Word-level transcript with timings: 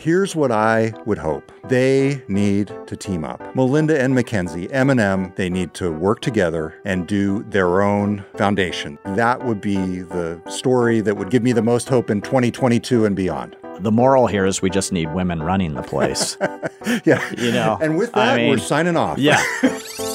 Here's 0.00 0.34
what 0.34 0.50
I 0.50 0.94
would 1.04 1.18
hope. 1.18 1.52
They 1.68 2.22
need 2.26 2.72
to 2.86 2.96
team 2.96 3.22
up. 3.22 3.54
Melinda 3.54 4.00
and 4.00 4.14
Mackenzie, 4.14 4.72
M&M, 4.72 5.30
they 5.36 5.50
need 5.50 5.74
to 5.74 5.92
work 5.92 6.22
together 6.22 6.74
and 6.86 7.06
do 7.06 7.42
their 7.50 7.82
own 7.82 8.24
foundation. 8.34 8.98
That 9.04 9.44
would 9.44 9.60
be 9.60 9.76
the 10.00 10.40
story 10.48 11.02
that 11.02 11.18
would 11.18 11.28
give 11.28 11.42
me 11.42 11.52
the 11.52 11.60
most 11.60 11.86
hope 11.90 12.08
in 12.08 12.22
2022 12.22 13.04
and 13.04 13.14
beyond. 13.14 13.56
The 13.80 13.92
moral 13.92 14.26
here 14.26 14.46
is 14.46 14.62
we 14.62 14.70
just 14.70 14.90
need 14.90 15.12
women 15.12 15.42
running 15.42 15.74
the 15.74 15.82
place. 15.82 16.38
yeah. 17.04 17.22
You 17.36 17.52
know. 17.52 17.76
And 17.82 17.98
with 17.98 18.12
that, 18.12 18.28
I 18.28 18.36
mean, 18.38 18.48
we're 18.48 18.56
signing 18.56 18.96
off. 18.96 19.18
Yeah. 19.18 19.42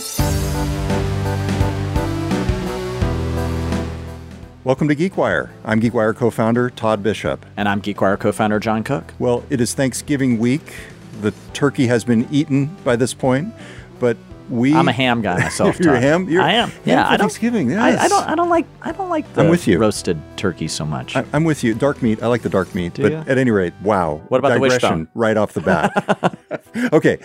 Welcome 4.66 4.88
to 4.88 4.96
GeekWire. 4.96 5.52
I'm 5.64 5.80
GeekWire 5.80 6.16
co-founder 6.16 6.72
Todd 6.72 7.04
Bishop. 7.04 7.46
and 7.56 7.70
I'm 7.70 7.84
GeekWire 7.84 8.20
co-founder 8.20 8.60
John 8.60 8.84
Cook. 8.84 9.14
Well, 9.20 9.44
it 9.52 9.62
is 9.62 9.76
Thanksgiving 9.76 10.40
week. 10.40 10.74
The 11.22 11.32
turkey 11.54 11.86
has 11.86 12.04
been 12.04 12.28
eaten 12.32 12.76
by 12.84 12.96
this 12.96 13.14
point, 13.14 13.54
but 14.00 14.18
we 14.50 14.74
I'm 14.74 14.88
a 14.88 14.92
ham 14.92 15.22
guy 15.22 15.38
myself. 15.38 15.80
You're 15.80 15.92
a 15.94 15.98
Todd. 15.98 16.04
ham? 16.04 16.30
You're- 16.30 16.44
I 16.44 16.54
am. 16.54 16.70
ham 16.70 16.80
Yeah, 16.84 17.04
for 17.04 17.14
I 17.14 17.18
don't. 17.18 17.20
Thanksgiving, 17.28 17.76
I, 17.78 18.06
I 18.06 18.08
don't. 18.08 18.28
I 18.28 18.34
don't 18.34 18.50
like. 18.50 18.66
I 18.82 18.92
don't 18.92 19.10
like 19.10 19.32
the 19.36 19.44
I'm 19.44 19.50
with 19.50 19.68
you. 19.68 19.78
roasted 19.78 20.20
turkey 20.36 20.68
so 20.68 20.84
much. 20.84 21.16
I, 21.16 21.24
I'm 21.32 21.44
with 21.44 21.64
you. 21.64 21.76
Dark 21.76 22.02
meat. 22.02 22.24
I 22.24 22.28
like 22.28 22.42
the 22.42 22.50
dark 22.50 22.74
meat. 22.74 22.96
but 23.00 23.12
ya? 23.12 23.24
at 23.28 23.38
any 23.38 23.52
rate, 23.52 23.74
wow. 23.84 24.24
What 24.30 24.40
about 24.40 24.54
the 24.56 24.60
wishbone? 24.60 25.08
right 25.14 25.38
off 25.38 25.54
the 25.54 25.62
bat? 25.62 26.38
okay. 26.94 27.20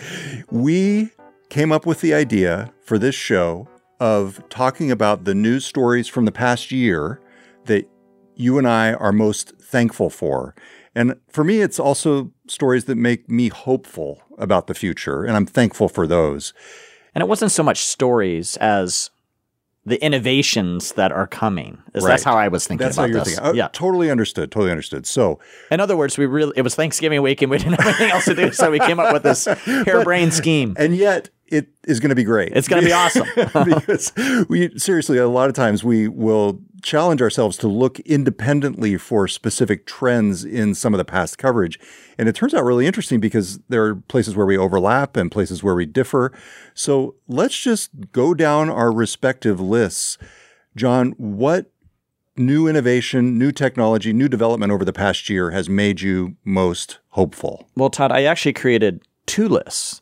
We 0.51 1.09
came 1.49 1.71
up 1.71 1.87
with 1.87 2.01
the 2.01 2.13
idea 2.13 2.71
for 2.83 2.99
this 2.99 3.15
show 3.15 3.67
of 3.99 4.43
talking 4.49 4.89
about 4.91 5.23
the 5.25 5.33
news 5.35 5.63
stories 5.65 6.07
from 6.07 6.25
the 6.25 6.31
past 6.31 6.71
year 6.71 7.19
that 7.65 7.87
you 8.35 8.57
and 8.57 8.67
I 8.67 8.93
are 8.93 9.11
most 9.11 9.53
thankful 9.61 10.09
for. 10.09 10.55
And 10.95 11.15
for 11.29 11.43
me, 11.43 11.61
it's 11.61 11.79
also 11.79 12.31
stories 12.47 12.85
that 12.85 12.95
make 12.95 13.29
me 13.29 13.49
hopeful 13.49 14.21
about 14.37 14.67
the 14.67 14.73
future. 14.73 15.23
And 15.23 15.35
I'm 15.37 15.45
thankful 15.45 15.87
for 15.87 16.05
those. 16.07 16.53
and 17.15 17.21
it 17.21 17.27
wasn't 17.27 17.51
so 17.51 17.63
much 17.63 17.79
stories 17.79 18.57
as 18.57 19.09
the 19.85 20.03
innovations 20.03 20.91
that 20.93 21.11
are 21.11 21.25
coming. 21.27 21.81
Is 21.95 22.03
That's 22.03 22.23
how 22.23 22.35
I 22.35 22.47
was 22.49 22.67
thinking 22.67 22.85
That's 22.85 22.97
how 22.97 23.03
about 23.03 23.11
you're 23.13 23.23
this. 23.23 23.35
thinking. 23.35 23.51
Oh, 23.51 23.53
yeah. 23.53 23.67
Totally 23.73 24.11
understood. 24.11 24.51
Totally 24.51 24.69
understood. 24.71 25.05
So, 25.07 25.39
In 25.71 25.79
other 25.79 25.97
words, 25.97 26.17
we 26.17 26.25
really 26.27 26.53
it 26.55 26.61
was 26.61 26.75
Thanksgiving 26.75 27.21
week 27.21 27.41
and 27.41 27.49
we 27.49 27.57
didn't 27.57 27.79
have 27.81 27.87
anything 27.87 28.11
else 28.11 28.25
to 28.25 28.35
do, 28.35 28.51
so 28.51 28.69
we 28.69 28.79
came 28.79 28.99
up 28.99 29.11
with 29.13 29.23
this 29.23 29.45
harebrained 29.65 30.33
scheme. 30.33 30.75
and 30.77 30.95
yet 30.95 31.29
it 31.51 31.67
is 31.85 31.99
going 31.99 32.09
to 32.09 32.15
be 32.15 32.23
great. 32.23 32.53
It's 32.55 32.67
going 32.67 32.81
to 32.81 32.87
be 32.87 32.93
awesome. 32.93 33.27
because 33.65 34.11
we 34.49 34.77
seriously 34.77 35.17
a 35.17 35.27
lot 35.27 35.49
of 35.49 35.55
times 35.55 35.83
we 35.83 36.07
will 36.07 36.61
challenge 36.81 37.21
ourselves 37.21 37.57
to 37.57 37.67
look 37.67 37.99
independently 38.01 38.97
for 38.97 39.27
specific 39.27 39.85
trends 39.85 40.43
in 40.43 40.73
some 40.73 40.93
of 40.93 40.97
the 40.97 41.05
past 41.05 41.37
coverage 41.37 41.79
and 42.17 42.27
it 42.27 42.33
turns 42.33 42.55
out 42.55 42.63
really 42.63 42.87
interesting 42.87 43.19
because 43.19 43.59
there 43.69 43.83
are 43.85 43.95
places 43.95 44.35
where 44.35 44.47
we 44.47 44.57
overlap 44.57 45.15
and 45.15 45.31
places 45.31 45.63
where 45.63 45.75
we 45.75 45.85
differ 45.85 46.33
so 46.73 47.13
let's 47.27 47.55
just 47.55 47.91
go 48.11 48.33
down 48.33 48.67
our 48.67 48.91
respective 48.91 49.59
lists 49.59 50.17
john 50.75 51.11
what 51.17 51.71
new 52.35 52.67
innovation 52.67 53.37
new 53.37 53.51
technology 53.51 54.11
new 54.11 54.27
development 54.27 54.71
over 54.71 54.83
the 54.83 54.93
past 54.93 55.29
year 55.29 55.51
has 55.51 55.69
made 55.69 56.01
you 56.01 56.35
most 56.43 56.97
hopeful 57.09 57.69
Well, 57.75 57.91
Todd, 57.91 58.11
I 58.11 58.23
actually 58.23 58.53
created 58.53 59.03
two 59.25 59.47
lists. 59.47 60.00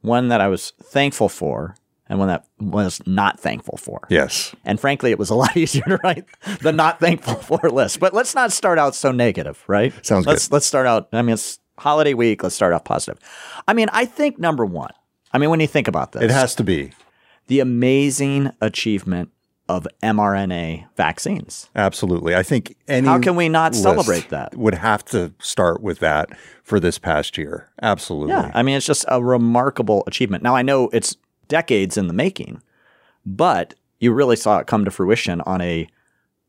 One 0.00 0.28
that 0.28 0.40
I 0.40 0.48
was 0.48 0.72
thankful 0.82 1.28
for 1.28 1.74
and 2.08 2.18
one 2.18 2.28
that 2.28 2.46
was 2.58 3.00
not 3.06 3.38
thankful 3.38 3.76
for. 3.76 4.06
yes 4.08 4.54
And 4.64 4.80
frankly, 4.80 5.10
it 5.10 5.18
was 5.18 5.30
a 5.30 5.34
lot 5.34 5.56
easier 5.56 5.84
to 5.84 5.98
write 6.02 6.24
the 6.62 6.72
not 6.72 7.00
thankful 7.00 7.34
for 7.34 7.68
list. 7.70 8.00
But 8.00 8.14
let's 8.14 8.34
not 8.34 8.52
start 8.52 8.78
out 8.78 8.94
so 8.94 9.12
negative, 9.12 9.62
right? 9.66 9.92
Sounds 10.04 10.26
let's, 10.26 10.48
good. 10.48 10.54
Let's 10.54 10.66
start 10.66 10.86
out. 10.86 11.08
I 11.12 11.22
mean, 11.22 11.34
it's 11.34 11.58
holiday 11.78 12.14
week. 12.14 12.42
Let's 12.42 12.54
start 12.54 12.72
off 12.72 12.84
positive. 12.84 13.18
I 13.66 13.74
mean, 13.74 13.88
I 13.92 14.04
think 14.04 14.38
number 14.38 14.64
one, 14.64 14.92
I 15.32 15.38
mean, 15.38 15.50
when 15.50 15.60
you 15.60 15.66
think 15.66 15.88
about 15.88 16.12
this, 16.12 16.22
it 16.22 16.30
has 16.30 16.54
to 16.56 16.64
be 16.64 16.92
the 17.48 17.60
amazing 17.60 18.50
achievement 18.60 19.30
of 19.68 19.86
mRNA 20.02 20.86
vaccines. 20.96 21.68
Absolutely. 21.76 22.34
I 22.34 22.42
think 22.42 22.76
any 22.88 23.06
How 23.06 23.18
can 23.18 23.36
we 23.36 23.48
not 23.48 23.74
celebrate 23.74 24.30
that? 24.30 24.56
Would 24.56 24.74
have 24.74 25.04
to 25.06 25.32
start 25.40 25.82
with 25.82 25.98
that 25.98 26.30
for 26.62 26.80
this 26.80 26.98
past 26.98 27.36
year. 27.36 27.70
Absolutely. 27.82 28.34
Yeah. 28.34 28.50
I 28.54 28.62
mean, 28.62 28.76
it's 28.76 28.86
just 28.86 29.04
a 29.08 29.22
remarkable 29.22 30.04
achievement. 30.06 30.42
Now, 30.42 30.56
I 30.56 30.62
know 30.62 30.88
it's 30.92 31.16
decades 31.48 31.96
in 31.96 32.06
the 32.06 32.14
making, 32.14 32.62
but 33.26 33.74
you 34.00 34.12
really 34.12 34.36
saw 34.36 34.58
it 34.58 34.66
come 34.66 34.84
to 34.84 34.90
fruition 34.90 35.40
on 35.42 35.60
a 35.60 35.88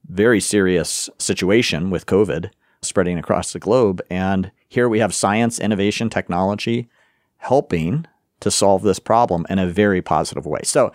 very 0.08 0.40
serious 0.40 1.09
situation 1.18 1.90
with 1.90 2.06
COVID 2.06 2.52
spreading 2.81 3.18
across 3.18 3.52
the 3.52 3.59
globe. 3.59 4.02
And 4.09 4.52
here 4.68 4.88
we 4.88 5.00
have 5.00 5.13
science, 5.13 5.59
innovation, 5.59 6.09
technology 6.09 6.90
helping 7.38 8.06
to 8.40 8.52
solve 8.52 8.84
this 8.84 9.00
problem 9.00 9.46
in 9.50 9.59
a 9.59 9.68
very 9.68 10.02
positive 10.02 10.46
way. 10.46 10.62
So, 10.63 10.94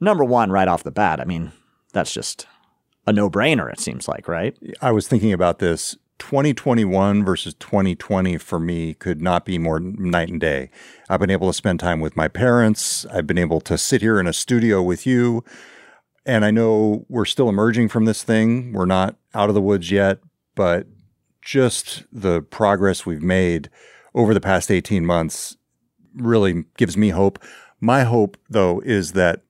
number 0.00 0.24
one, 0.24 0.50
right 0.52 0.68
off 0.68 0.82
the 0.82 0.90
bat, 0.90 1.20
I 1.20 1.24
mean, 1.24 1.52
that's 1.94 2.12
just 2.12 2.46
a 3.06 3.12
no 3.12 3.30
brainer, 3.30 3.72
it 3.72 3.80
seems 3.80 4.08
like, 4.08 4.28
right? 4.28 4.56
I 4.80 4.92
was 4.92 5.08
thinking 5.08 5.32
about 5.32 5.58
this 5.58 5.96
2021 6.18 7.24
versus 7.24 7.54
2020 7.54 8.38
for 8.38 8.58
me 8.58 8.94
could 8.94 9.20
not 9.20 9.44
be 9.44 9.58
more 9.58 9.80
night 9.80 10.28
and 10.28 10.40
day. 10.40 10.70
I've 11.08 11.20
been 11.20 11.30
able 11.30 11.48
to 11.48 11.54
spend 11.54 11.80
time 11.80 12.00
with 12.00 12.16
my 12.16 12.28
parents. 12.28 13.04
I've 13.06 13.26
been 13.26 13.38
able 13.38 13.60
to 13.62 13.76
sit 13.76 14.00
here 14.00 14.20
in 14.20 14.26
a 14.26 14.32
studio 14.32 14.82
with 14.82 15.06
you. 15.06 15.44
And 16.26 16.44
I 16.44 16.50
know 16.50 17.04
we're 17.08 17.24
still 17.24 17.48
emerging 17.48 17.88
from 17.88 18.04
this 18.04 18.22
thing. 18.22 18.72
We're 18.72 18.86
not 18.86 19.16
out 19.34 19.48
of 19.48 19.54
the 19.54 19.60
woods 19.60 19.90
yet, 19.90 20.20
but 20.54 20.86
just 21.42 22.04
the 22.10 22.40
progress 22.40 23.04
we've 23.04 23.22
made 23.22 23.68
over 24.14 24.32
the 24.32 24.40
past 24.40 24.70
18 24.70 25.04
months 25.04 25.56
really 26.14 26.64
gives 26.76 26.96
me 26.96 27.10
hope. 27.10 27.42
My 27.80 28.04
hope, 28.04 28.38
though, 28.48 28.80
is 28.80 29.12
that 29.12 29.42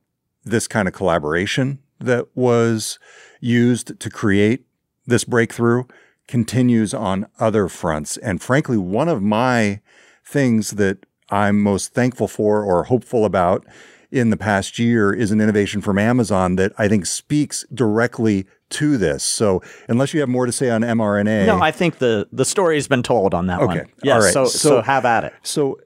this 0.44 0.66
kind 0.66 0.88
of 0.88 0.94
collaboration 0.94 1.78
that 2.04 2.26
was 2.34 2.98
used 3.40 3.98
to 4.00 4.10
create 4.10 4.64
this 5.06 5.24
breakthrough 5.24 5.84
continues 6.26 6.94
on 6.94 7.26
other 7.38 7.68
fronts. 7.68 8.16
And 8.18 8.40
frankly, 8.42 8.78
one 8.78 9.08
of 9.08 9.22
my 9.22 9.80
things 10.24 10.72
that 10.72 11.04
I'm 11.30 11.60
most 11.60 11.92
thankful 11.92 12.28
for 12.28 12.64
or 12.64 12.84
hopeful 12.84 13.24
about 13.24 13.66
in 14.10 14.30
the 14.30 14.36
past 14.36 14.78
year 14.78 15.12
is 15.12 15.30
an 15.30 15.40
innovation 15.40 15.80
from 15.80 15.98
Amazon 15.98 16.56
that 16.56 16.72
I 16.78 16.88
think 16.88 17.04
speaks 17.04 17.64
directly 17.74 18.46
to 18.70 18.96
this. 18.96 19.22
So, 19.24 19.60
unless 19.88 20.14
you 20.14 20.20
have 20.20 20.28
more 20.28 20.46
to 20.46 20.52
say 20.52 20.70
on 20.70 20.80
mRNA, 20.82 21.46
No, 21.46 21.60
I 21.60 21.70
think 21.70 21.98
the 21.98 22.26
the 22.32 22.44
story's 22.44 22.88
been 22.88 23.02
told 23.02 23.34
on 23.34 23.46
that 23.48 23.60
Okay. 23.60 23.80
one. 23.80 23.86
Yeah, 24.02 24.14
All 24.14 24.20
right. 24.20 24.32
so, 24.32 24.44
so 24.46 24.68
So- 24.68 24.82
have 24.82 25.04
at 25.04 25.24
it. 25.24 25.34
So 25.42 25.78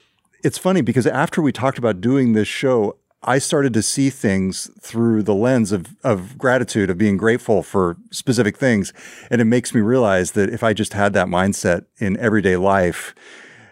it's 0.43 0.57
funny 0.57 0.81
because 0.81 1.05
after 1.07 1.41
we 1.41 1.51
talked 1.51 1.77
about 1.77 1.99
doing 2.01 2.33
this 2.33 2.47
show, 2.47 2.95
I 3.23 3.37
started 3.39 3.73
to 3.73 3.81
see 3.81 4.09
things 4.09 4.71
through 4.79 5.23
the 5.23 5.35
lens 5.35 5.71
of, 5.71 5.95
of 6.03 6.37
gratitude, 6.37 6.89
of 6.89 6.97
being 6.97 7.17
grateful 7.17 7.63
for 7.63 7.97
specific 8.11 8.57
things. 8.57 8.93
And 9.29 9.41
it 9.41 9.45
makes 9.45 9.73
me 9.73 9.81
realize 9.81 10.31
that 10.31 10.49
if 10.49 10.63
I 10.63 10.73
just 10.73 10.93
had 10.93 11.13
that 11.13 11.27
mindset 11.27 11.85
in 11.97 12.17
everyday 12.17 12.55
life, 12.55 13.13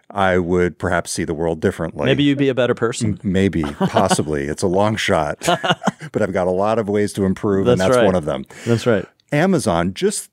I 0.09 0.38
would 0.38 0.78
perhaps 0.80 1.12
see 1.12 1.24
the 1.24 1.34
world 1.34 1.62
differently. 1.62 2.06
Maybe 2.06 2.24
you'd 2.24 2.38
be 2.38 2.50
a 2.50 2.56
better 2.56 2.75
person. 2.75 3.19
Maybe, 3.24 3.63
possibly. 3.63 4.46
it's 4.46 4.63
a 4.63 4.68
long 4.68 4.96
shot, 4.96 5.40
but 6.12 6.22
I've 6.22 6.34
got 6.34 6.47
a 6.47 6.52
lot 6.52 6.80
of 6.80 6.88
ways 6.90 7.13
to 7.13 7.24
improve, 7.25 7.68
and 7.68 7.80
That's 7.80 7.90
that's 7.90 7.97
right. 7.97 8.06
one 8.06 8.16
of 8.16 8.25
them. 8.25 8.46
That's 8.66 8.86
right. 8.86 9.06
Amazon 9.31 9.94
just 9.94 10.30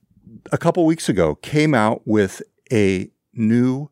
a 0.53 0.59
couple 0.59 0.85
weeks 0.87 1.09
ago 1.09 1.37
came 1.37 1.75
out 1.75 2.03
with 2.05 2.41
a 2.73 3.11
new 3.33 3.91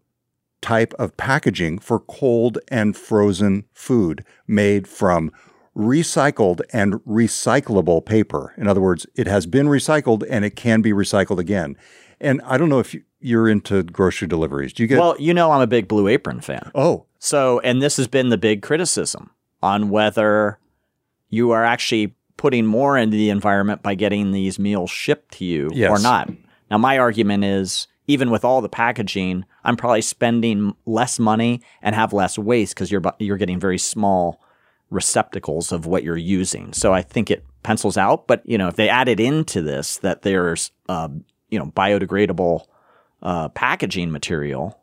type 0.63 0.95
of 0.99 1.15
packaging 1.19 1.79
for 1.79 1.99
cold 2.01 2.57
and 2.69 2.97
frozen 2.97 3.65
food 3.75 4.25
made 4.47 4.89
from 4.89 5.31
recycled 5.77 6.61
and 6.73 6.95
recyclable 7.05 8.05
paper. 8.05 8.55
In 8.57 8.67
other 8.69 8.81
words, 8.81 9.07
it 9.15 9.27
has 9.27 9.47
been 9.47 9.67
recycled 9.67 10.23
and 10.31 10.45
it 10.45 10.57
can 10.57 10.81
be 10.83 10.93
recycled 10.93 11.39
again. 11.39 11.77
And 12.21 12.41
I 12.45 12.57
don't 12.57 12.69
know 12.69 12.79
if 12.79 12.95
you- 12.95 13.03
you're 13.21 13.49
into 13.49 13.83
grocery 13.83 14.29
deliveries. 14.29 14.73
Do 14.73 14.83
you 14.83 14.87
get 14.87 14.99
Well, 14.99 15.17
you 15.19 15.35
know, 15.35 15.51
I'm 15.51 15.61
a 15.61 15.67
big 15.67 15.89
Blue 15.89 16.09
Apron 16.09 16.41
fan. 16.41 16.71
Oh, 16.75 17.07
So, 17.19 17.61
and 17.61 17.81
this 17.81 17.97
has 17.99 18.09
been 18.09 18.31
the 18.31 18.39
big 18.39 18.63
criticism 18.63 19.31
on 19.63 19.91
whether 19.91 20.59
you 21.31 21.51
are 21.53 21.65
actually 21.65 22.15
putting 22.37 22.67
more 22.67 22.99
into 22.99 23.17
the 23.17 23.31
environment 23.31 23.83
by 23.83 23.95
getting 23.95 24.33
these 24.33 24.59
meals 24.59 24.91
shipped 24.91 25.35
to 25.35 25.45
you 25.45 25.71
or 25.93 25.99
not. 26.01 26.31
Now, 26.71 26.79
my 26.79 26.99
argument 26.99 27.45
is 27.45 27.87
even 28.13 28.31
with 28.31 28.45
all 28.45 28.61
the 28.61 28.69
packaging, 28.69 29.45
I'm 29.65 29.77
probably 29.77 30.03
spending 30.03 30.77
less 30.85 31.19
money 31.19 31.63
and 31.81 31.95
have 31.95 32.13
less 32.13 32.39
waste 32.39 32.75
because 32.75 32.93
you're 32.93 33.03
you're 33.19 33.39
getting 33.39 33.59
very 33.59 33.79
small 33.79 34.43
receptacles 34.91 35.73
of 35.73 35.87
what 35.87 36.05
you're 36.05 36.17
using. 36.19 36.75
So 36.75 36.93
I 36.93 37.01
think 37.01 37.31
it 37.31 37.45
pencils 37.63 37.97
out. 37.97 38.27
But 38.27 38.43
you 38.45 38.59
know, 38.59 38.69
if 38.69 38.77
they 38.77 38.89
added 38.89 39.19
into 39.19 39.63
this 39.63 39.97
that 39.99 40.23
there's 40.23 40.73
uh, 40.89 41.09
you 41.49 41.59
know 41.59 41.67
biodegradable 41.67 42.67
uh, 43.23 43.49
packaging 43.49 44.11
material, 44.11 44.79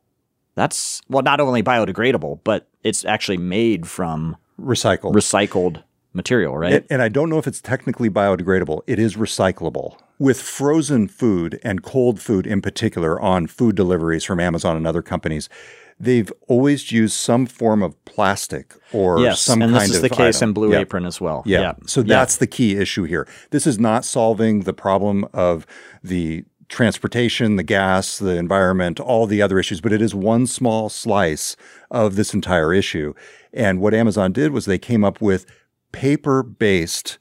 that's 0.55 1.01
well 1.07 1.23
not 1.23 1.39
only 1.39 1.61
biodegradable, 1.61 2.39
but 2.43 2.67
it's 2.83 3.05
actually 3.05 3.37
made 3.37 3.87
from 3.87 4.35
recycled. 4.59 5.13
recycled 5.13 5.83
material, 6.13 6.57
right? 6.57 6.73
And, 6.73 6.85
and 6.89 7.01
I 7.03 7.09
don't 7.09 7.29
know 7.29 7.37
if 7.37 7.45
it's 7.45 7.61
technically 7.61 8.09
biodegradable. 8.09 8.81
It 8.87 8.97
is 8.97 9.15
recyclable. 9.15 9.97
With 10.19 10.41
frozen 10.41 11.07
food 11.07 11.59
and 11.63 11.81
cold 11.81 12.19
food 12.19 12.45
in 12.45 12.61
particular 12.61 13.19
on 13.19 13.47
food 13.47 13.75
deliveries 13.75 14.23
from 14.25 14.39
Amazon 14.39 14.75
and 14.77 14.85
other 14.85 15.01
companies, 15.01 15.47
they've 15.99 16.31
always 16.47 16.91
used 16.91 17.13
some 17.15 17.45
form 17.45 17.81
of 17.81 17.93
plastic 18.05 18.73
or 18.93 19.19
yes, 19.19 19.39
some 19.41 19.61
and 19.61 19.71
kind 19.73 19.83
this 19.83 19.91
is 19.91 19.95
of 19.97 20.01
the 20.03 20.09
case 20.09 20.37
item. 20.37 20.49
in 20.49 20.53
Blue 20.53 20.71
Yeah. 20.73 20.79
Apron 20.79 21.05
as 21.05 21.19
well. 21.21 21.41
Yeah. 21.45 21.61
yeah. 21.61 21.73
So 21.87 22.03
that's 22.03 22.37
the 22.37 22.47
key 22.47 22.77
issue 22.77 23.03
here. 23.03 23.27
This 23.51 23.65
is 23.65 23.79
not 23.79 24.03
solving 24.05 24.61
the 24.61 24.73
problem 24.73 25.25
of 25.33 25.65
the 26.03 26.43
transportation, 26.67 27.55
the 27.55 27.63
gas, 27.63 28.19
the 28.19 28.35
environment, 28.35 28.99
all 28.99 29.25
the 29.25 29.41
other 29.41 29.57
issues, 29.57 29.81
but 29.81 29.91
it 29.91 30.01
is 30.01 30.13
one 30.13 30.45
small 30.45 30.87
slice 30.87 31.55
of 31.89 32.15
this 32.15 32.33
entire 32.33 32.73
issue. 32.73 33.13
And 33.53 33.81
what 33.81 33.93
Amazon 33.93 34.31
did 34.31 34.51
was 34.51 34.65
they 34.65 34.77
came 34.77 35.03
up 35.03 35.19
with 35.19 35.45
paper 35.91 36.43
based 36.43 37.17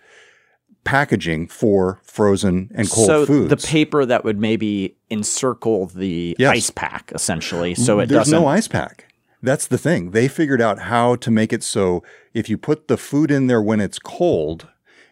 packaging 0.89 1.47
for 1.49 2.01
frozen 2.03 2.71
and 2.75 2.89
cold 2.91 3.07
so 3.07 3.27
foods. 3.27 3.51
the 3.51 3.69
paper 3.69 4.07
that 4.07 4.25
would 4.25 4.39
maybe 4.39 4.97
encircle 5.11 5.87
the 5.87 6.35
Yes. 6.39 6.51
ice 6.57 6.71
pack 6.71 7.13
essentially, 7.15 7.75
so 7.75 8.01
it 8.01 8.07
There's 8.09 8.21
doesn't. 8.21 8.33
There's 8.33 8.43
no 8.43 8.49
ice 8.49 8.69
pack. 8.69 9.05
That's 9.43 9.67
the 9.67 9.77
thing. 9.79 10.13
They 10.13 10.29
figured 10.29 10.63
out 10.63 10.79
how 10.93 11.17
to 11.17 11.31
make 11.31 11.53
it 11.53 11.63
so 11.63 12.03
if 12.33 12.49
you 12.49 12.57
put 12.57 12.89
the 12.89 12.97
food 12.97 13.31
in 13.31 13.49
there 13.49 13.61
when 13.61 13.81
it's 13.81 13.99
cold, 13.99 14.67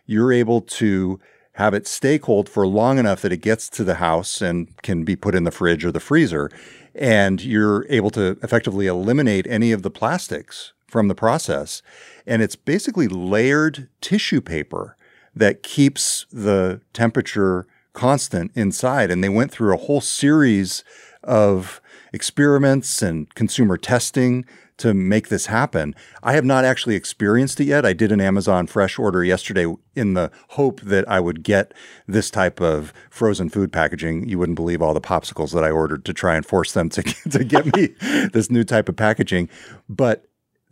you're 0.06 0.32
able 0.32 0.62
to 0.62 1.20
have 1.52 1.74
it 1.74 1.86
stay 1.86 2.18
cold 2.18 2.48
for 2.48 2.66
long 2.66 2.98
enough 2.98 3.20
that 3.22 3.32
it 3.32 3.42
gets 3.42 3.68
to 3.70 3.84
the 3.84 3.94
house 3.96 4.40
and 4.40 4.68
can 4.82 5.04
be 5.04 5.14
put 5.14 5.34
in 5.34 5.44
the 5.44 5.50
fridge 5.50 5.84
or 5.84 5.92
the 5.92 6.00
freezer. 6.00 6.50
And 6.94 7.44
you're 7.44 7.86
able 7.90 8.10
to 8.10 8.38
effectively 8.42 8.86
eliminate 8.86 9.46
any 9.46 9.72
of 9.72 9.82
the 9.82 9.90
plastics 9.90 10.72
from 10.86 11.08
the 11.08 11.14
process. 11.14 11.82
And 12.26 12.40
it's 12.42 12.56
basically 12.56 13.08
layered 13.08 13.88
tissue 14.00 14.40
paper 14.40 14.96
that 15.36 15.62
keeps 15.62 16.26
the 16.32 16.80
temperature 16.92 17.66
constant 17.92 18.50
inside. 18.54 19.10
And 19.10 19.22
they 19.22 19.28
went 19.28 19.52
through 19.52 19.74
a 19.74 19.78
whole 19.78 20.00
series 20.00 20.82
of 21.22 21.80
experiments 22.12 23.02
and 23.02 23.32
consumer 23.34 23.76
testing 23.76 24.44
to 24.78 24.92
make 24.92 25.28
this 25.28 25.46
happen. 25.46 25.94
I 26.22 26.34
have 26.34 26.44
not 26.44 26.64
actually 26.64 26.96
experienced 26.96 27.60
it 27.60 27.64
yet. 27.64 27.86
I 27.86 27.94
did 27.94 28.12
an 28.12 28.20
Amazon 28.20 28.66
Fresh 28.66 28.98
order 28.98 29.24
yesterday 29.24 29.66
in 29.94 30.14
the 30.14 30.30
hope 30.50 30.80
that 30.82 31.08
I 31.08 31.18
would 31.18 31.42
get 31.42 31.72
this 32.06 32.30
type 32.30 32.60
of 32.60 32.92
frozen 33.10 33.48
food 33.48 33.72
packaging. 33.72 34.28
You 34.28 34.38
wouldn't 34.38 34.56
believe 34.56 34.82
all 34.82 34.94
the 34.94 35.00
popsicles 35.00 35.52
that 35.54 35.64
I 35.64 35.70
ordered 35.70 36.04
to 36.04 36.12
try 36.12 36.36
and 36.36 36.44
force 36.44 36.72
them 36.72 36.90
to, 36.90 37.02
to 37.30 37.44
get 37.44 37.74
me 37.74 37.86
this 38.32 38.50
new 38.50 38.64
type 38.64 38.88
of 38.88 38.96
packaging. 38.96 39.48
But 39.88 40.26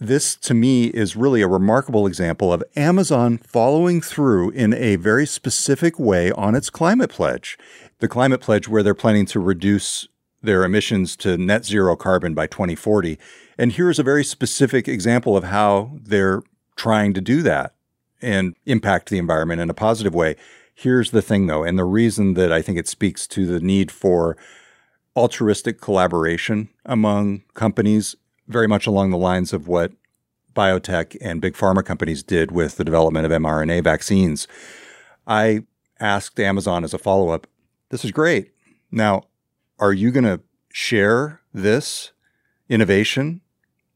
this 0.07 0.37
to 0.37 0.55
me 0.55 0.87
is 0.87 1.17
really 1.17 1.43
a 1.43 1.49
remarkable 1.49 2.07
example 2.07 2.53
of 2.53 2.63
Amazon 2.77 3.39
following 3.39 4.01
through 4.01 4.51
in 4.51 4.73
a 4.75 4.97
very 4.97 5.27
specific 5.27 5.99
way 5.99 6.31
on 6.33 6.55
its 6.55 6.71
climate 6.71 7.11
pledge. 7.11 7.59
The 7.99 8.09
climate 8.09 8.41
pledge, 8.41 8.69
where 8.69 8.83
they're 8.83 8.95
planning 8.95 9.27
to 9.27 9.41
reduce 9.41 10.09
their 10.43 10.65
emissions 10.65 11.17
to 11.17 11.37
net 11.37 11.65
zero 11.65 11.97
carbon 11.97 12.35
by 12.35 12.47
2040. 12.47 13.19
And 13.59 13.73
here's 13.73 13.99
a 13.99 14.03
very 14.03 14.25
specific 14.25 14.89
example 14.89 15.37
of 15.37 15.45
how 15.45 15.93
they're 16.03 16.43
trying 16.77 17.15
to 17.15 17.21
do 17.21 17.43
that 17.43 17.75
and 18.21 18.55
impact 18.67 19.11
the 19.11 19.19
environment 19.19 19.61
in 19.61 19.71
a 19.71 19.75
positive 19.75 20.15
way. 20.15 20.37
Here's 20.75 21.13
the 21.13 21.23
thing 21.23 21.47
though, 21.47 21.63
and 21.63 21.79
the 21.79 21.85
reason 21.85 22.35
that 22.35 22.53
I 22.53 22.63
think 22.63 22.79
it 22.79 22.89
speaks 22.89 23.27
to 23.29 23.47
the 23.47 23.61
need 23.61 23.91
for 23.91 24.37
altruistic 25.17 25.81
collaboration 25.81 26.69
among 26.85 27.43
companies, 27.55 28.17
very 28.49 28.69
much 28.69 28.87
along 28.87 29.11
the 29.11 29.19
lines 29.19 29.53
of 29.53 29.69
what 29.69 29.93
biotech 30.55 31.17
and 31.21 31.41
big 31.41 31.55
pharma 31.55 31.85
companies 31.85 32.23
did 32.23 32.53
with 32.53 32.77
the 32.77 32.85
development 32.85 33.27
of 33.27 33.33
mRNA 33.33 33.83
vaccines. 33.83 34.47
I 35.27 35.65
asked 36.01 36.39
Amazon 36.39 36.85
as 36.85 36.95
a 36.95 36.99
follow 36.99 37.31
up, 37.31 37.47
this 37.91 38.05
is 38.05 38.13
great. 38.13 38.53
Now, 38.91 39.25
are 39.79 39.93
you 39.93 40.11
going 40.11 40.25
to 40.25 40.41
share 40.73 41.41
this 41.53 42.13
innovation 42.69 43.41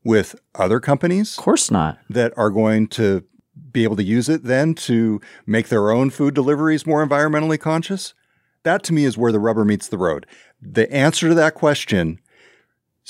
with 0.05 0.37
other 0.55 0.81
companies 0.81 1.37
Of 1.37 1.45
course 1.45 1.71
not. 1.71 1.99
that 2.09 2.33
are 2.37 2.51
going 2.51 2.87
to 2.89 3.25
be 3.71 3.85
able 3.85 3.97
to 3.97 4.03
use 4.03 4.29
it 4.29 4.45
then 4.45 4.75
to 4.75 5.21
make 5.47 5.69
their 5.69 5.91
own 5.91 6.11
food 6.11 6.35
deliveries 6.35 6.87
more 6.87 7.07
environmentally 7.07 7.59
conscious? 7.59 8.15
That 8.63 8.83
to 8.85 8.93
me 8.93 9.05
is 9.05 9.17
where 9.19 9.33
the 9.33 9.39
rubber 9.41 9.65
meets 9.65 9.89
the 9.89 9.99
road. 9.99 10.27
The 10.61 10.91
answer 10.93 11.29
to 11.29 11.35
that 11.35 11.55
question 11.55 12.21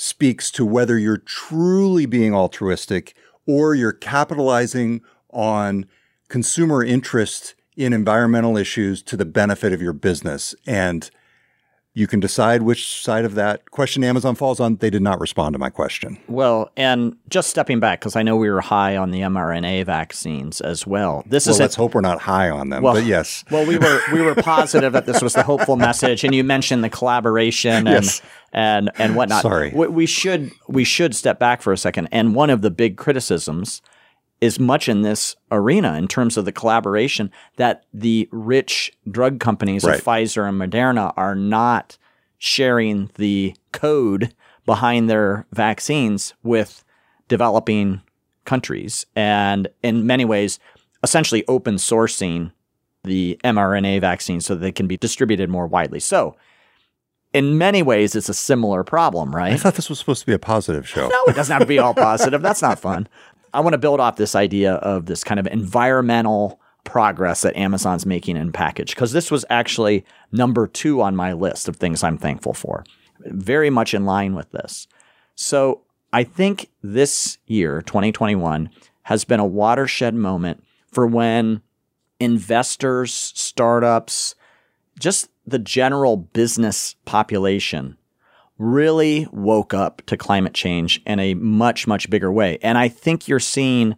speaks 0.01 0.49
to 0.49 0.65
whether 0.65 0.97
you're 0.97 1.17
truly 1.17 2.05
being 2.05 2.33
altruistic 2.33 3.13
or 3.45 3.75
you're 3.75 3.91
capitalizing 3.91 5.01
on 5.29 5.85
consumer 6.29 6.81
interest 6.81 7.53
in 7.75 7.91
environmental 7.91 8.55
issues 8.55 9.03
to 9.03 9.17
the 9.17 9.25
benefit 9.25 9.73
of 9.73 9.81
your 9.81 9.91
business. 9.91 10.55
And 10.65 11.11
you 11.95 12.05
can 12.07 12.19
decide 12.19 12.61
which 12.61 12.87
side 13.01 13.25
of 13.25 13.33
that 13.35 13.71
question 13.71 14.03
Amazon 14.03 14.35
falls 14.35 14.59
on. 14.59 14.75
They 14.77 14.89
did 14.91 15.01
not 15.01 15.19
respond 15.19 15.53
to 15.53 15.59
my 15.59 15.69
question. 15.69 16.17
Well, 16.27 16.71
and 16.77 17.15
just 17.29 17.49
stepping 17.49 17.79
back 17.79 17.99
because 17.99 18.15
I 18.15 18.21
know 18.23 18.35
we 18.37 18.49
were 18.49 18.61
high 18.61 18.95
on 18.95 19.09
the 19.11 19.21
mRNA 19.21 19.85
vaccines 19.85 20.61
as 20.61 20.85
well. 20.85 21.23
This 21.25 21.47
Well, 21.47 21.55
is 21.55 21.59
let's 21.59 21.75
it. 21.75 21.77
hope 21.77 21.95
we're 21.95 22.01
not 22.01 22.21
high 22.21 22.49
on 22.49 22.69
them. 22.69 22.83
Well, 22.83 22.93
but 22.93 23.05
yes. 23.05 23.43
Well, 23.49 23.65
we 23.65 23.77
were 23.77 23.99
we 24.13 24.21
were 24.21 24.35
positive 24.35 24.93
that 24.93 25.07
this 25.07 25.21
was 25.21 25.33
the 25.33 25.43
hopeful 25.43 25.75
message, 25.77 26.23
and 26.23 26.33
you 26.33 26.43
mentioned 26.43 26.83
the 26.83 26.89
collaboration 26.89 27.87
and 27.87 28.05
Yes. 28.05 28.21
and 28.53 28.91
and 28.99 29.15
whatnot. 29.15 29.41
Sorry. 29.41 29.71
we, 29.73 29.87
we 29.87 30.05
should 30.05 30.51
we 30.67 30.83
should 30.83 31.15
step 31.15 31.39
back 31.39 31.61
for 31.61 31.73
a 31.73 31.77
second. 31.77 32.07
And 32.11 32.35
one 32.35 32.49
of 32.51 32.61
the 32.61 32.71
big 32.71 32.97
criticisms 32.97 33.81
is 34.41 34.59
much 34.59 34.87
in 34.87 35.01
this 35.01 35.35
arena 35.51 35.95
in 35.97 36.07
terms 36.07 36.37
of 36.37 36.45
the 36.45 36.51
collaboration 36.51 37.29
that 37.57 37.83
the 37.93 38.27
rich 38.31 38.91
drug 39.09 39.39
companies 39.39 39.83
Right. 39.83 39.99
of 39.99 40.05
Pfizer 40.05 40.47
and 40.47 40.59
Moderna 40.59 41.13
are 41.17 41.35
not 41.35 41.97
sharing 42.37 43.09
the 43.15 43.53
code 43.73 44.33
behind 44.65 45.09
their 45.09 45.45
vaccines 45.51 46.33
with 46.43 46.83
developing 47.27 48.01
countries 48.45 49.05
and 49.15 49.67
in 49.83 50.07
many 50.07 50.23
ways 50.25 50.57
essentially 51.03 51.43
open 51.47 51.75
sourcing 51.75 52.51
the 53.03 53.39
mRNA 53.43 54.01
vaccine 54.01 54.41
so 54.41 54.55
that 54.55 54.61
they 54.61 54.71
can 54.71 54.87
be 54.87 54.97
distributed 54.97 55.49
more 55.49 55.67
widely. 55.67 55.99
So 55.99 56.35
in 57.33 57.57
many 57.57 57.83
ways 57.83 58.15
it's 58.15 58.29
a 58.29 58.33
similar 58.33 58.83
problem, 58.83 59.35
right? 59.35 59.53
I 59.53 59.57
thought 59.57 59.75
this 59.75 59.89
was 59.89 59.99
supposed 59.99 60.21
to 60.21 60.25
be 60.25 60.33
a 60.33 60.39
positive 60.39 60.87
show. 60.87 61.07
No, 61.07 61.23
it 61.27 61.35
doesn't 61.35 61.53
have 61.53 61.61
to 61.61 61.67
be 61.67 61.77
all 61.79 61.93
positive. 62.09 62.41
That's 62.41 62.61
not 62.61 62.79
fun. 62.79 63.07
I 63.53 63.59
want 63.61 63.73
to 63.73 63.79
build 63.79 63.99
off 63.99 64.15
this 64.15 64.35
idea 64.35 64.73
of 64.75 65.05
this 65.05 65.23
kind 65.23 65.39
of 65.39 65.47
environmental 65.47 66.59
progress 66.83 67.41
that 67.41 67.55
Amazon's 67.55 68.05
making 68.05 68.37
in 68.37 68.51
package 68.51 68.95
because 68.95 69.11
this 69.11 69.29
was 69.29 69.45
actually 69.49 70.05
number 70.31 70.67
two 70.67 71.01
on 71.01 71.15
my 71.15 71.33
list 71.33 71.67
of 71.67 71.75
things 71.75 72.03
I'm 72.03 72.17
thankful 72.17 72.53
for. 72.53 72.83
Very 73.25 73.69
much 73.69 73.93
in 73.93 74.05
line 74.05 74.33
with 74.33 74.49
this. 74.51 74.87
So 75.35 75.81
I 76.11 76.23
think 76.23 76.69
this 76.81 77.37
year, 77.45 77.81
2021, 77.81 78.69
has 79.03 79.23
been 79.25 79.39
a 79.39 79.45
watershed 79.45 80.15
moment 80.15 80.63
for 80.91 81.05
when 81.05 81.61
investors, 82.19 83.13
startups, 83.13 84.35
just 84.99 85.29
the 85.45 85.59
general 85.59 86.17
business 86.17 86.95
population 87.05 87.98
really 88.59 89.27
woke 89.31 89.73
up 89.73 90.01
to 90.05 90.17
climate 90.17 90.53
change 90.53 91.01
in 91.07 91.19
a 91.19 91.33
much, 91.33 91.87
much 91.87 92.09
bigger 92.09 92.31
way. 92.31 92.59
And 92.61 92.77
I 92.77 92.89
think 92.89 93.27
you're 93.27 93.39
seeing 93.39 93.95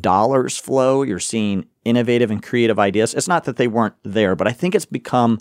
dollars 0.00 0.56
flow, 0.56 1.02
you're 1.02 1.18
seeing 1.18 1.66
innovative 1.84 2.30
and 2.30 2.42
creative 2.42 2.78
ideas. 2.78 3.12
It's 3.12 3.28
not 3.28 3.44
that 3.44 3.56
they 3.56 3.68
weren't 3.68 3.94
there, 4.04 4.34
but 4.36 4.48
I 4.48 4.52
think 4.52 4.74
it's 4.74 4.86
become 4.86 5.38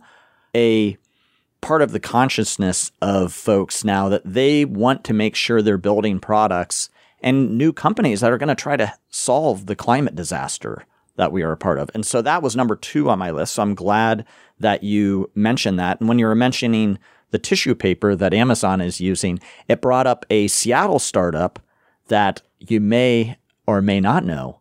a 0.56 0.98
part 1.62 1.82
of 1.82 1.92
the 1.92 2.00
consciousness 2.00 2.92
of 3.02 3.32
folks 3.32 3.86
now 3.86 4.10
that 4.10 4.24
they 4.26 4.66
want 4.66 5.04
to 5.06 5.14
make 5.14 5.36
sure 5.36 5.62
they're 5.62 5.78
building 5.78 6.20
products 6.20 6.90
and 7.22 7.58
new 7.58 7.72
companies 7.72 8.20
that 8.20 8.32
are 8.32 8.38
going 8.38 8.50
to 8.50 8.56
try 8.56 8.76
to 8.76 8.94
solve 9.10 9.68
the 9.68 9.76
climate 9.76 10.16
disaster 10.16 10.86
that 11.16 11.32
we 11.32 11.42
are 11.42 11.52
a 11.52 11.58
part 11.58 11.80
of. 11.80 11.90
And 11.94 12.06
so 12.06 12.22
that 12.22 12.42
was 12.42 12.56
number 12.56 12.76
two 12.76 13.10
on 13.10 13.20
my 13.20 13.32
list. 13.32 13.54
So 13.54 13.62
I'm 13.62 13.76
glad 13.76 14.26
that 14.60 14.84
you 14.84 15.32
mentioned 15.36 15.80
that. 15.80 16.00
And 16.00 16.10
when 16.10 16.20
you 16.20 16.26
were 16.26 16.36
mentioning 16.36 17.00
the 17.34 17.40
tissue 17.40 17.74
paper 17.74 18.16
that 18.16 18.32
Amazon 18.32 18.80
is 18.80 19.02
using, 19.02 19.40
it 19.68 19.82
brought 19.82 20.06
up 20.08 20.24
a 20.30 20.48
Seattle 20.48 21.00
startup 21.00 21.60
that 22.10 22.44
you 22.60 22.80
may 22.80 23.38
or 23.66 23.82
may 23.82 24.00
not 24.00 24.24
know. 24.24 24.60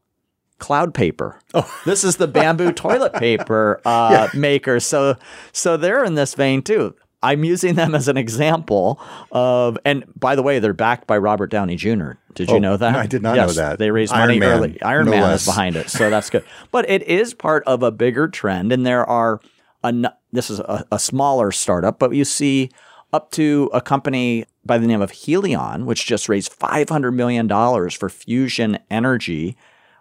Cloud 0.59 0.95
Paper. 0.95 1.39
Oh, 1.53 1.71
this 1.85 2.03
is 2.03 2.17
the 2.17 2.27
bamboo 2.29 2.73
toilet 2.73 3.13
paper 3.13 3.81
uh, 3.85 4.29
maker. 4.35 4.81
So, 4.81 5.17
so 5.53 5.77
they're 5.77 6.03
in 6.03 6.15
this 6.15 6.35
vein 6.35 6.63
too. 6.63 6.95
I'm 7.23 7.45
using 7.45 7.75
them 7.75 7.95
as 7.95 8.09
an 8.09 8.17
example 8.17 8.99
of, 9.31 9.77
and 9.85 10.05
by 10.19 10.35
the 10.35 10.43
way, 10.43 10.59
they're 10.59 10.73
backed 10.73 11.07
by 11.07 11.19
Robert 11.19 11.51
Downey 11.51 11.77
Jr. 11.77 12.13
Did 12.35 12.49
you 12.49 12.57
Oh, 12.57 12.59
know 12.59 12.77
that? 12.79 12.97
I 12.97 13.07
did 13.07 13.23
not 13.23 13.37
Yes, 13.37 13.49
know 13.57 13.63
that. 13.63 13.79
They 13.79 13.91
raised 13.91 14.13
Iron 14.15 14.29
money 14.29 14.41
Man, 14.41 14.51
early. 14.59 14.83
Iron 14.83 15.05
no 15.05 15.11
Man 15.13 15.23
less. 15.23 15.43
is 15.43 15.47
behind 15.47 15.77
it, 15.77 15.91
so 15.91 16.09
that's 16.11 16.31
good. 16.31 16.45
But 16.71 16.89
it 16.89 17.03
is 17.03 17.35
part 17.35 17.63
of 17.65 17.83
a 17.83 17.91
bigger 17.93 18.27
trend, 18.29 18.73
and 18.73 18.85
there 18.87 19.05
are 19.09 19.41
a, 19.85 19.93
this 20.33 20.51
is 20.51 20.61
a, 20.61 20.85
a 20.91 20.99
smaller 20.99 21.53
startup, 21.53 21.99
but 21.99 22.15
you 22.15 22.25
see 22.25 22.71
up 23.13 23.31
to 23.33 23.71
a 23.73 23.81
company 23.81 24.47
by 24.65 24.79
the 24.79 24.87
name 24.87 25.03
of 25.03 25.13
Helion, 25.13 25.85
which 25.85 26.07
just 26.07 26.29
raised 26.29 26.53
five 26.53 26.89
hundred 26.89 27.13
million 27.13 27.47
dollars 27.47 27.95
for 27.95 28.09
fusion 28.09 28.79
energy, 28.91 29.57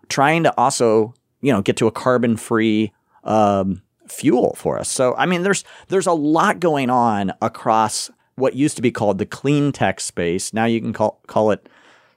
trying 0.09 0.43
to 0.43 0.57
also 0.57 1.13
you 1.41 1.51
know 1.51 1.61
get 1.61 1.77
to 1.77 1.87
a 1.87 1.91
carbon 1.91 2.37
free 2.37 2.93
um, 3.23 3.81
fuel 4.07 4.55
for 4.55 4.79
us. 4.79 4.89
So 4.89 5.15
I 5.15 5.25
mean 5.25 5.43
there's 5.43 5.63
there's 5.89 6.07
a 6.07 6.13
lot 6.13 6.59
going 6.59 6.89
on 6.89 7.33
across 7.41 8.09
what 8.35 8.55
used 8.55 8.75
to 8.77 8.81
be 8.81 8.91
called 8.91 9.17
the 9.17 9.25
clean 9.25 9.71
tech 9.71 9.99
space. 9.99 10.53
Now 10.53 10.65
you 10.65 10.79
can 10.79 10.93
call 10.93 11.19
call 11.27 11.51
it 11.51 11.67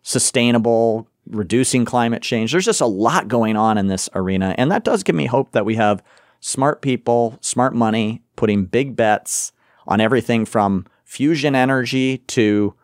sustainable, 0.03 1.09
reducing 1.27 1.85
climate 1.85 2.23
change. 2.23 2.53
There's 2.53 2.65
just 2.65 2.81
a 2.81 2.87
lot 2.87 3.27
going 3.27 3.57
on 3.57 3.79
in 3.79 3.89
this 3.89 4.09
arena 4.15 4.55
and 4.59 4.71
that 4.71 4.85
does 4.85 5.03
give 5.03 5.17
me 5.17 5.27
hope 5.27 5.53
that 5.53 5.65
we 5.65 5.75
have 5.77 6.03
smart 6.45 6.83
people, 6.83 7.39
smart 7.41 7.75
money 7.75 8.23
putting 8.37 8.67
big 8.67 8.95
bets 8.95 9.51
on 9.87 9.99
everything 9.99 10.45
from 10.45 10.87
fusion 11.05 11.55
energy 11.55 12.19
to 12.19 12.75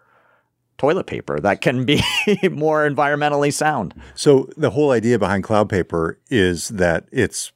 toilet 0.79 1.07
paper 1.07 1.39
that 1.41 1.61
can 1.61 1.85
be 1.85 2.03
more 2.51 2.89
environmentally 2.89 3.53
sound. 3.53 3.93
So 4.15 4.49
the 4.57 4.71
whole 4.71 4.93
idea 4.93 5.19
behind 5.19 5.45
cloud 5.45 5.69
paper 5.69 6.19
is 6.31 6.69
that 6.69 7.05
it's 7.13 7.53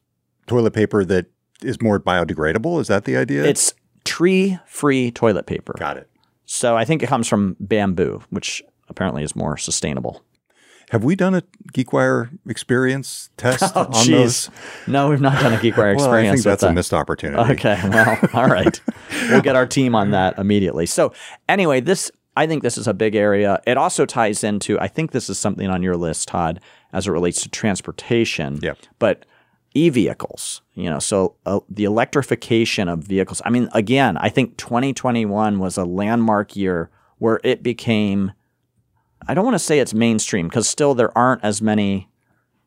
toilet 0.47 0.73
paper 0.75 1.07
that 1.07 1.27
is 1.63 1.81
more 1.81 1.99
biodegradable. 1.99 2.83
Is 2.83 2.89
that 2.89 3.05
the 3.05 3.17
idea? 3.17 3.43
It's 3.45 3.73
tree-free 4.05 5.11
toilet 5.13 5.47
paper. 5.47 5.75
got 5.79 5.97
it. 5.97 6.11
So 6.45 6.77
I 6.77 6.85
think 6.85 7.03
it 7.03 7.07
comes 7.07 7.27
from 7.27 7.57
bamboo, 7.61 8.23
which 8.29 8.63
apparently 8.91 9.23
is 9.23 9.35
more 9.35 9.57
sustainable. 9.57 10.23
Have 10.95 11.03
we 11.03 11.17
done 11.17 11.35
a 11.35 11.43
GeekWire 11.73 12.39
experience 12.49 13.29
test 13.37 13.65
Oh, 13.75 13.81
on 13.81 13.93
jeez. 13.95 14.11
those? 14.11 14.51
No, 14.87 15.09
we've 15.09 15.21
not 15.21 15.41
done 15.43 15.53
a 15.53 15.57
GeekWire 15.57 15.93
experience. 15.95 15.99
Well, 16.07 16.15
I 16.15 16.31
think 16.31 16.43
that's 16.45 16.63
a 16.63 16.73
missed 16.73 16.95
opportunity. 16.95 17.53
Okay, 17.55 17.81
well, 17.89 18.17
all 18.33 18.47
right. 18.47 18.81
We'll 19.29 19.41
get 19.41 19.57
our 19.57 19.67
team 19.67 19.97
on 19.97 20.13
that 20.13 20.39
immediately. 20.39 20.87
So, 20.87 21.13
anyway, 21.49 21.81
this 21.81 22.13
I 22.37 22.47
think 22.47 22.63
this 22.63 22.79
is 22.79 22.87
a 22.87 22.95
big 22.95 23.17
area. 23.17 23.61
It 23.67 23.77
also 23.77 24.07
ties 24.07 24.45
into 24.45 24.79
I 24.79 24.87
think 24.87 25.11
this 25.11 25.29
is 25.29 25.37
something 25.37 25.69
on 25.69 25.83
your 25.83 25.97
list, 25.97 26.29
Todd, 26.29 26.61
as 26.93 27.09
it 27.09 27.11
relates 27.11 27.43
to 27.43 27.49
transportation. 27.49 28.61
Yep. 28.63 28.79
But 29.01 29.27
e-vehicles, 29.75 30.63
you 30.75 30.89
know, 30.89 31.01
so 31.01 31.35
uh, 31.45 31.59
the 31.69 31.83
electrification 31.83 32.89
of 32.89 33.01
vehicles. 33.01 33.43
I 33.45 33.51
mean, 33.51 33.69
again, 33.73 34.17
I 34.19 34.29
think 34.29 34.59
2021 34.59 35.59
was 35.59 35.77
a 35.77 35.85
landmark 35.85 36.55
year 36.55 36.89
where 37.19 37.41
it 37.43 37.65
became 37.65 38.31
I 39.26 39.33
don't 39.33 39.45
want 39.45 39.54
to 39.54 39.59
say 39.59 39.78
it's 39.78 39.95
mainstream 39.95 40.49
because 40.49 40.69
still 40.69 40.95
there 40.95 41.16
aren't 41.16 41.43
as 41.43 41.62
many 41.62 42.09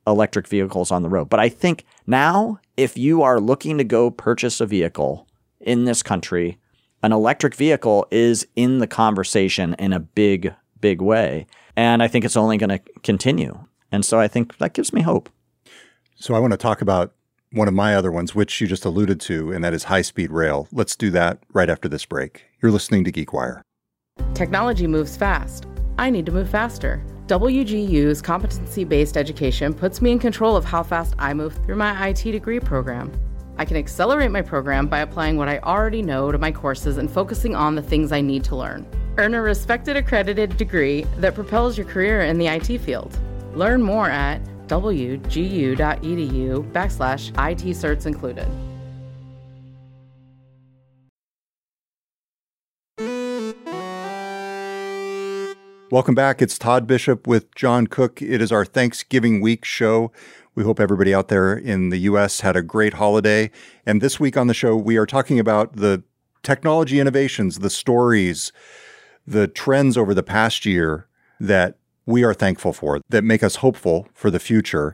electric 0.07 0.47
vehicles 0.47 0.91
on 0.91 1.03
the 1.03 1.09
road. 1.09 1.29
But 1.29 1.39
I 1.39 1.49
think 1.49 1.85
now, 2.07 2.59
if 2.77 2.97
you 2.97 3.21
are 3.21 3.39
looking 3.39 3.77
to 3.77 3.83
go 3.83 4.09
purchase 4.09 4.59
a 4.59 4.65
vehicle 4.65 5.27
in 5.59 5.85
this 5.85 6.01
country, 6.01 6.57
an 7.03 7.11
electric 7.11 7.53
vehicle 7.53 8.07
is 8.09 8.47
in 8.55 8.79
the 8.79 8.87
conversation 8.87 9.75
in 9.77 9.93
a 9.93 9.99
big, 9.99 10.53
big 10.81 11.01
way. 11.01 11.45
And 11.75 12.01
I 12.01 12.07
think 12.07 12.25
it's 12.25 12.37
only 12.37 12.57
going 12.57 12.69
to 12.69 12.81
continue. 13.03 13.65
And 13.91 14.03
so 14.03 14.19
I 14.19 14.27
think 14.27 14.57
that 14.57 14.73
gives 14.73 14.91
me 14.91 15.01
hope. 15.01 15.29
So 16.15 16.33
I 16.33 16.39
want 16.39 16.53
to 16.53 16.57
talk 16.57 16.81
about 16.81 17.13
one 17.51 17.67
of 17.67 17.73
my 17.73 17.95
other 17.95 18.11
ones, 18.11 18.33
which 18.33 18.59
you 18.59 18.65
just 18.65 18.83
alluded 18.83 19.21
to, 19.21 19.51
and 19.51 19.63
that 19.63 19.73
is 19.73 19.85
high 19.85 20.01
speed 20.01 20.31
rail. 20.31 20.67
Let's 20.71 20.95
do 20.95 21.11
that 21.11 21.39
right 21.53 21.69
after 21.69 21.87
this 21.87 22.05
break. 22.05 22.45
You're 22.61 22.71
listening 22.71 23.03
to 23.03 23.11
GeekWire. 23.11 23.61
Technology 24.33 24.87
moves 24.87 25.15
fast. 25.15 25.67
I 25.97 26.09
need 26.09 26.25
to 26.27 26.31
move 26.31 26.49
faster. 26.49 27.03
WGU's 27.27 28.21
competency 28.21 28.83
based 28.83 29.17
education 29.17 29.73
puts 29.73 30.01
me 30.01 30.11
in 30.11 30.19
control 30.19 30.55
of 30.55 30.63
how 30.63 30.83
fast 30.83 31.15
I 31.17 31.33
move 31.33 31.55
through 31.65 31.75
my 31.75 32.09
IT 32.09 32.23
degree 32.23 32.59
program. 32.59 33.11
I 33.57 33.65
can 33.65 33.77
accelerate 33.77 34.29
my 34.29 34.43
program 34.43 34.87
by 34.87 34.99
applying 34.99 35.37
what 35.37 35.49
I 35.49 35.57
already 35.59 36.03
know 36.03 36.31
to 36.31 36.37
my 36.37 36.51
courses 36.51 36.97
and 36.97 37.09
focusing 37.09 37.55
on 37.55 37.73
the 37.73 37.81
things 37.81 38.11
I 38.11 38.21
need 38.21 38.43
to 38.45 38.55
learn. 38.55 38.85
Earn 39.17 39.33
a 39.33 39.41
respected 39.41 39.97
accredited 39.97 40.55
degree 40.57 41.05
that 41.17 41.33
propels 41.33 41.75
your 41.77 41.87
career 41.87 42.21
in 42.21 42.37
the 42.37 42.47
IT 42.47 42.77
field. 42.81 43.17
Learn 43.55 43.81
more 43.81 44.09
at 44.09 44.39
wgu.edu 44.67 45.71
backslash 46.71 47.29
IT 47.29 47.63
certs 47.75 48.05
included. 48.05 48.47
Welcome 55.89 56.15
back. 56.15 56.41
It's 56.41 56.57
Todd 56.57 56.85
Bishop 56.85 57.27
with 57.27 57.55
John 57.55 57.87
Cook. 57.87 58.21
It 58.21 58.41
is 58.41 58.51
our 58.51 58.65
Thanksgiving 58.65 59.39
week 59.39 59.63
show. 59.63 60.11
We 60.53 60.65
hope 60.65 60.81
everybody 60.81 61.15
out 61.15 61.29
there 61.29 61.53
in 61.53 61.91
the 61.91 61.99
U.S. 61.99 62.41
had 62.41 62.57
a 62.57 62.61
great 62.61 62.95
holiday. 62.95 63.51
And 63.85 64.01
this 64.01 64.19
week 64.19 64.35
on 64.35 64.47
the 64.47 64.53
show, 64.53 64.75
we 64.75 64.97
are 64.97 65.05
talking 65.05 65.39
about 65.39 65.77
the 65.77 66.03
technology 66.43 66.99
innovations, 66.99 67.59
the 67.59 67.69
stories, 67.69 68.51
the 69.25 69.47
trends 69.47 69.95
over 69.95 70.13
the 70.13 70.23
past 70.23 70.65
year 70.65 71.07
that 71.39 71.77
we 72.05 72.21
are 72.21 72.33
thankful 72.33 72.73
for, 72.73 72.99
that 73.07 73.23
make 73.23 73.41
us 73.41 73.57
hopeful 73.57 74.09
for 74.13 74.29
the 74.29 74.41
future. 74.41 74.93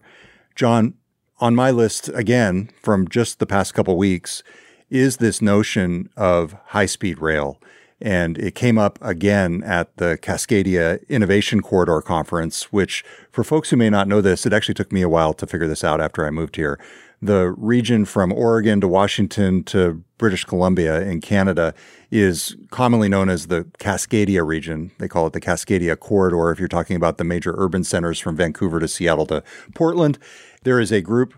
John, 0.55 0.93
on 1.39 1.55
my 1.55 1.71
list 1.71 2.09
again 2.09 2.69
from 2.79 3.07
just 3.07 3.39
the 3.39 3.47
past 3.47 3.73
couple 3.73 3.97
weeks 3.97 4.43
is 4.91 5.17
this 5.17 5.41
notion 5.41 6.11
of 6.15 6.55
high 6.65 6.85
speed 6.85 7.17
rail. 7.17 7.59
And 8.03 8.37
it 8.37 8.53
came 8.53 8.77
up 8.77 8.99
again 9.01 9.63
at 9.63 9.95
the 9.95 10.19
Cascadia 10.21 11.07
Innovation 11.07 11.61
Corridor 11.61 12.01
Conference, 12.01 12.63
which, 12.65 13.01
for 13.31 13.45
folks 13.45 13.69
who 13.69 13.77
may 13.77 13.89
not 13.89 14.09
know 14.09 14.19
this, 14.19 14.45
it 14.45 14.51
actually 14.51 14.73
took 14.73 14.91
me 14.91 15.01
a 15.01 15.07
while 15.07 15.33
to 15.33 15.47
figure 15.47 15.69
this 15.69 15.85
out 15.85 16.01
after 16.01 16.27
I 16.27 16.29
moved 16.29 16.57
here. 16.57 16.77
The 17.21 17.55
region 17.57 18.03
from 18.03 18.33
Oregon 18.33 18.81
to 18.81 18.89
Washington 18.89 19.63
to 19.63 20.03
British 20.17 20.43
Columbia 20.43 20.99
in 21.01 21.21
Canada 21.21 21.73
is 22.11 22.57
commonly 22.71 23.07
known 23.07 23.29
as 23.29 23.47
the 23.47 23.63
Cascadia 23.79 24.45
region. 24.45 24.91
They 24.99 25.07
call 25.07 25.27
it 25.27 25.31
the 25.31 25.39
Cascadia 25.39 25.97
Corridor 25.97 26.51
if 26.51 26.59
you're 26.59 26.67
talking 26.67 26.97
about 26.97 27.17
the 27.17 27.23
major 27.23 27.55
urban 27.57 27.85
centers 27.85 28.19
from 28.19 28.35
Vancouver 28.35 28.81
to 28.81 28.89
Seattle 28.89 29.25
to 29.27 29.41
Portland. 29.73 30.19
There 30.63 30.81
is 30.81 30.91
a 30.91 30.99
group 30.99 31.35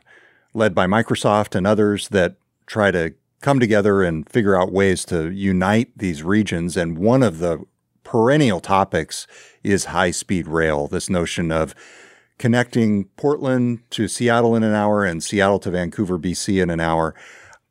led 0.55 0.74
by 0.74 0.88
Microsoft 0.88 1.53
and 1.53 1.67
others 1.67 2.10
that 2.10 2.38
try 2.65 2.89
to 2.89 3.13
come 3.46 3.60
together 3.60 4.02
and 4.02 4.28
figure 4.28 4.60
out 4.60 4.72
ways 4.72 5.06
to 5.06 5.30
unite 5.30 5.96
these 5.96 6.24
regions. 6.24 6.75
And 6.75 6.98
one 6.98 7.22
of 7.22 7.38
the 7.38 7.64
perennial 8.04 8.60
topics 8.60 9.28
is 9.64 9.86
high 9.86 10.10
speed 10.10 10.48
rail, 10.48 10.88
this 10.88 11.12
notion 11.12 11.52
of 11.52 11.75
connecting 12.40 13.06
Portland 13.18 13.82
to 13.92 14.08
Seattle 14.08 14.56
in 14.56 14.64
an 14.64 14.74
hour 14.74 15.06
and 15.06 15.24
Seattle 15.24 15.60
to 15.60 15.70
Vancouver, 15.70 16.18
BC 16.18 16.60
in 16.60 16.72
an 16.72 16.80
hour. 16.80 17.14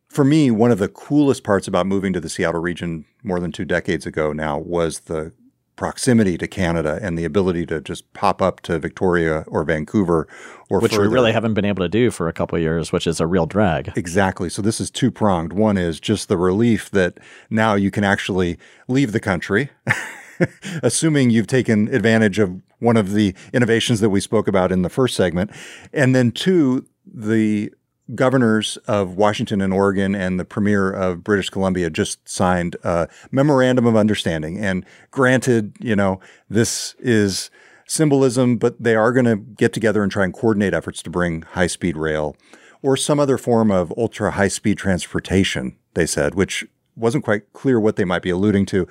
For 0.07 0.23
me, 0.23 0.49
one 0.49 0.71
of 0.71 0.79
the 0.79 0.87
coolest 0.87 1.43
parts 1.43 1.67
about 1.67 1.89
moving 1.89 2.13
to 2.13 2.21
the 2.21 2.29
Seattle 2.29 2.61
region 2.61 3.05
more 3.25 3.41
than 3.41 3.51
two 3.51 3.65
decades 3.65 4.07
ago 4.07 4.33
now 4.33 4.57
was 4.57 5.01
the 5.01 5.33
proximity 5.77 6.39
to 6.39 6.47
Canada 6.47 6.99
and 7.03 7.19
the 7.19 7.25
ability 7.25 7.67
to 7.67 7.81
just 7.81 8.11
pop 8.13 8.41
up 8.41 8.61
to 8.61 8.79
Victoria 8.79 9.45
or 9.49 9.65
Vancouver 9.65 10.29
or 10.71 10.81
Which 10.81 10.93
further. 10.93 11.09
we 11.09 11.15
really 11.15 11.33
haven't 11.33 11.55
been 11.55 11.65
able 11.65 11.85
to 11.85 11.89
do 11.89 12.11
for 12.11 12.29
a 12.29 12.33
couple 12.33 12.57
of 12.57 12.63
years, 12.63 12.93
which 12.93 13.07
is 13.07 13.21
a 13.21 13.27
real 13.27 13.47
drag. 13.47 13.93
Exactly. 13.97 14.49
So 14.49 14.63
this 14.63 14.81
is 14.81 14.91
two 14.91 15.11
pronged. 15.11 15.53
One 15.53 15.77
is 15.77 15.99
just 16.01 16.29
the 16.29 16.37
relief 16.37 16.91
that 16.91 17.19
now 17.51 17.75
you 17.75 17.91
can 17.91 18.05
actually 18.05 18.59
leave 18.89 19.13
the 19.13 19.21
country, 19.21 19.71
assuming 20.83 21.31
you've 21.31 21.47
taken 21.47 21.93
advantage 21.95 22.39
of 22.39 22.61
one 22.79 22.97
of 22.97 23.13
the 23.13 23.35
innovations 23.53 24.01
that 24.01 24.11
we 24.11 24.21
spoke 24.21 24.47
about 24.47 24.71
in 24.71 24.83
the 24.83 24.91
first 24.91 25.17
segment. 25.17 25.51
And 25.93 26.15
then 26.15 26.31
two, 26.31 26.87
the 27.07 27.73
governors 28.15 28.77
of 28.87 29.17
Washington 29.17 29.61
and 29.61 29.73
Oregon 29.73 30.15
and 30.15 30.39
the 30.39 30.45
premier 30.45 30.91
of 30.91 31.25
British 31.25 31.49
Columbia 31.49 31.89
just 31.89 32.29
signed 32.29 32.77
a 32.85 33.09
memorandum 33.31 33.87
of 33.87 33.97
understanding. 33.97 34.59
And 34.59 34.85
granted, 35.11 35.75
you 35.81 35.97
know, 35.97 36.21
this 36.51 36.95
is 36.99 37.51
symbolism, 37.87 38.57
but 38.57 38.83
they 38.83 38.95
are 38.95 39.13
going 39.13 39.27
to 39.27 39.37
get 39.37 39.73
together 39.73 40.03
and 40.03 40.13
try 40.13 40.25
and 40.25 40.35
coordinate 40.35 40.75
efforts 40.75 41.03
to 41.03 41.11
bring 41.11 41.43
high 41.43 41.67
speed 41.67 41.97
rail 41.97 42.37
or 42.83 42.97
some 42.97 43.19
other 43.19 43.39
form 43.39 43.71
of 43.71 43.93
ultra 43.97 44.33
high 44.33 44.49
speed 44.49 44.77
transportation, 44.77 45.77
they 45.95 46.05
said, 46.07 46.35
which 46.35 46.65
wasn't 46.97 47.25
quite 47.25 47.53
clear 47.55 47.81
what 47.81 47.97
they 47.97 48.05
might 48.05 48.23
be 48.23 48.31
alluding 48.31 48.67
to. 48.67 48.87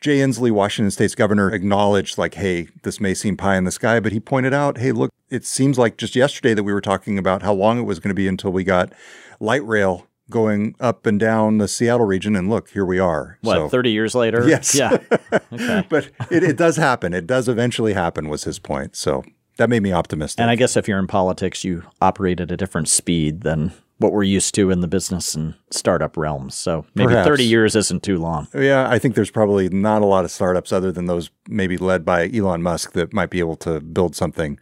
Jay 0.00 0.18
Inslee, 0.18 0.50
Washington 0.52 0.90
State's 0.90 1.14
governor, 1.14 1.50
acknowledged, 1.50 2.18
like, 2.18 2.34
hey, 2.34 2.68
this 2.82 3.00
may 3.00 3.14
seem 3.14 3.36
pie 3.36 3.56
in 3.56 3.64
the 3.64 3.72
sky, 3.72 3.98
but 4.00 4.12
he 4.12 4.20
pointed 4.20 4.54
out, 4.54 4.78
hey, 4.78 4.92
look, 4.92 5.10
it 5.30 5.44
seems 5.44 5.76
like 5.78 5.96
just 5.96 6.14
yesterday 6.14 6.54
that 6.54 6.62
we 6.62 6.72
were 6.72 6.80
talking 6.80 7.18
about 7.18 7.42
how 7.42 7.52
long 7.52 7.78
it 7.78 7.82
was 7.82 7.98
going 7.98 8.10
to 8.10 8.14
be 8.14 8.28
until 8.28 8.50
we 8.52 8.62
got 8.64 8.92
light 9.40 9.64
rail 9.66 10.06
going 10.30 10.74
up 10.78 11.06
and 11.06 11.18
down 11.18 11.58
the 11.58 11.66
Seattle 11.66 12.06
region. 12.06 12.36
And 12.36 12.48
look, 12.50 12.68
here 12.70 12.84
we 12.84 12.98
are. 12.98 13.38
What, 13.42 13.54
So- 13.56 13.68
30 13.68 13.90
years 13.90 14.14
later? 14.14 14.46
Yes. 14.48 14.74
Yeah. 14.74 14.98
Okay. 15.52 15.86
but 15.88 16.10
it, 16.30 16.42
it 16.44 16.56
does 16.56 16.76
happen. 16.76 17.12
It 17.14 17.26
does 17.26 17.48
eventually 17.48 17.94
happen, 17.94 18.28
was 18.28 18.44
his 18.44 18.58
point. 18.58 18.94
So 18.96 19.24
that 19.56 19.68
made 19.70 19.82
me 19.82 19.92
optimistic. 19.92 20.40
And 20.40 20.50
I 20.50 20.56
guess 20.56 20.76
if 20.76 20.86
you're 20.86 20.98
in 20.98 21.06
politics, 21.06 21.64
you 21.64 21.84
operate 22.00 22.38
at 22.40 22.50
a 22.50 22.56
different 22.56 22.88
speed 22.88 23.40
than 23.42 23.72
what 23.98 24.12
we're 24.12 24.22
used 24.22 24.54
to 24.54 24.70
in 24.70 24.80
the 24.80 24.88
business 24.88 25.34
and 25.34 25.54
startup 25.70 26.16
realms. 26.16 26.54
So 26.54 26.86
maybe 26.94 27.08
Perhaps. 27.08 27.28
30 27.28 27.44
years 27.44 27.76
isn't 27.76 28.02
too 28.02 28.18
long. 28.18 28.46
Yeah, 28.54 28.88
I 28.88 28.98
think 28.98 29.16
there's 29.16 29.30
probably 29.30 29.68
not 29.68 30.02
a 30.02 30.06
lot 30.06 30.24
of 30.24 30.30
startups 30.30 30.72
other 30.72 30.92
than 30.92 31.06
those 31.06 31.30
maybe 31.48 31.76
led 31.76 32.04
by 32.04 32.30
Elon 32.32 32.62
Musk 32.62 32.92
that 32.92 33.12
might 33.12 33.30
be 33.30 33.40
able 33.40 33.56
to 33.56 33.80
build 33.80 34.14
something 34.14 34.58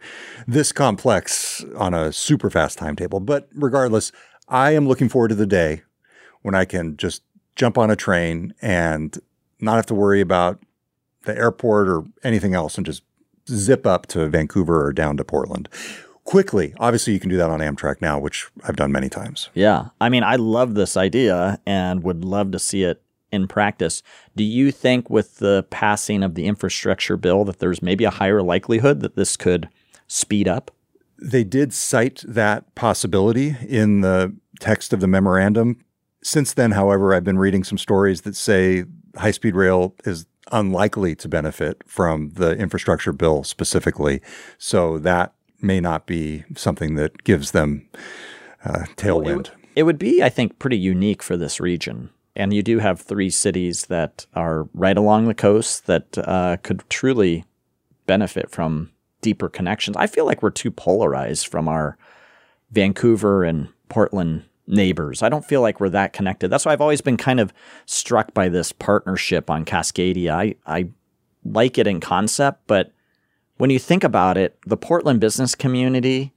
this 0.47 0.71
complex 0.71 1.63
on 1.75 1.93
a 1.93 2.11
super 2.11 2.49
fast 2.49 2.79
timetable. 2.79 3.19
But 3.19 3.47
regardless, 3.53 4.11
I 4.47 4.71
am 4.71 4.87
looking 4.87 5.09
forward 5.09 5.29
to 5.29 5.35
the 5.35 5.45
day 5.45 5.83
when 6.41 6.55
I 6.55 6.65
can 6.65 6.97
just 6.97 7.21
jump 7.55 7.77
on 7.77 7.91
a 7.91 7.95
train 7.95 8.53
and 8.61 9.17
not 9.59 9.75
have 9.75 9.85
to 9.87 9.95
worry 9.95 10.21
about 10.21 10.59
the 11.25 11.37
airport 11.37 11.89
or 11.89 12.05
anything 12.23 12.55
else 12.55 12.77
and 12.77 12.85
just 12.85 13.03
zip 13.49 13.85
up 13.85 14.07
to 14.07 14.27
Vancouver 14.27 14.85
or 14.85 14.93
down 14.93 15.17
to 15.17 15.23
Portland. 15.23 15.69
Quickly. 16.27 16.75
Obviously, 16.77 17.13
you 17.13 17.19
can 17.19 17.29
do 17.29 17.37
that 17.37 17.49
on 17.49 17.61
Amtrak 17.61 18.01
now, 18.01 18.19
which 18.19 18.47
I've 18.65 18.75
done 18.75 18.91
many 18.91 19.09
times. 19.09 19.49
Yeah. 19.55 19.87
I 19.99 20.09
mean, 20.09 20.23
I 20.23 20.35
love 20.35 20.75
this 20.75 20.95
idea 20.97 21.59
and 21.65 22.03
would 22.03 22.23
love 22.23 22.51
to 22.51 22.59
see 22.59 22.83
it 22.83 23.01
in 23.31 23.47
practice. 23.47 24.03
Do 24.35 24.43
you 24.43 24.71
think 24.71 25.09
with 25.09 25.37
the 25.37 25.65
passing 25.69 26.23
of 26.23 26.35
the 26.35 26.45
infrastructure 26.45 27.17
bill 27.17 27.45
that 27.45 27.59
there's 27.59 27.81
maybe 27.81 28.03
a 28.03 28.09
higher 28.09 28.43
likelihood 28.43 28.99
that 28.99 29.15
this 29.15 29.37
could 29.37 29.69
speed 30.07 30.47
up? 30.47 30.69
They 31.17 31.45
did 31.45 31.73
cite 31.73 32.23
that 32.27 32.75
possibility 32.75 33.55
in 33.67 34.01
the 34.01 34.35
text 34.59 34.91
of 34.93 34.99
the 34.99 35.07
memorandum. 35.07 35.79
Since 36.23 36.53
then, 36.53 36.71
however, 36.71 37.13
I've 37.13 37.23
been 37.23 37.39
reading 37.39 37.63
some 37.63 37.77
stories 37.77 38.21
that 38.21 38.35
say 38.35 38.83
high 39.15 39.31
speed 39.31 39.55
rail 39.55 39.95
is 40.03 40.25
unlikely 40.51 41.15
to 41.15 41.29
benefit 41.29 41.81
from 41.87 42.31
the 42.31 42.51
infrastructure 42.51 43.13
bill 43.13 43.43
specifically. 43.43 44.21
So 44.57 44.97
that 44.99 45.33
may 45.61 45.79
not 45.79 46.05
be 46.05 46.43
something 46.55 46.95
that 46.95 47.23
gives 47.23 47.51
them 47.51 47.87
uh, 48.63 48.85
tailwind. 48.95 49.25
Well, 49.25 49.39
it, 49.39 49.51
it 49.75 49.83
would 49.83 49.99
be, 49.99 50.23
I 50.23 50.29
think, 50.29 50.59
pretty 50.59 50.77
unique 50.77 51.23
for 51.23 51.37
this 51.37 51.59
region. 51.59 52.09
And 52.35 52.53
you 52.53 52.61
do 52.61 52.79
have 52.79 53.01
three 53.01 53.31
cities 53.31 53.87
that 53.87 54.27
are 54.35 54.67
right 54.73 54.97
along 54.97 55.27
the 55.27 55.33
coast 55.33 55.87
that 55.87 56.17
uh, 56.19 56.57
could 56.61 56.83
truly 56.89 57.45
benefit 58.05 58.51
from 58.51 58.91
deeper 59.21 59.49
connections. 59.49 59.97
I 59.97 60.07
feel 60.07 60.25
like 60.25 60.43
we're 60.43 60.51
too 60.51 60.71
polarized 60.71 61.47
from 61.47 61.67
our 61.67 61.97
Vancouver 62.71 63.43
and 63.43 63.69
Portland 63.89 64.43
neighbors. 64.67 65.23
I 65.23 65.29
don't 65.29 65.45
feel 65.45 65.61
like 65.61 65.79
we're 65.79 65.89
that 65.89 66.13
connected. 66.13 66.49
That's 66.49 66.65
why 66.65 66.73
I've 66.73 66.81
always 66.81 67.01
been 67.01 67.17
kind 67.17 67.39
of 67.39 67.53
struck 67.85 68.33
by 68.33 68.49
this 68.49 68.71
partnership 68.71 69.49
on 69.49 69.65
Cascadia. 69.65 70.31
I, 70.31 70.55
I 70.65 70.89
like 71.43 71.77
it 71.77 71.87
in 71.87 71.99
concept, 71.99 72.61
but 72.67 72.91
when 73.57 73.69
you 73.69 73.79
think 73.79 74.03
about 74.03 74.37
it, 74.37 74.57
the 74.65 74.77
Portland 74.77 75.19
business 75.19 75.55
community 75.55 76.33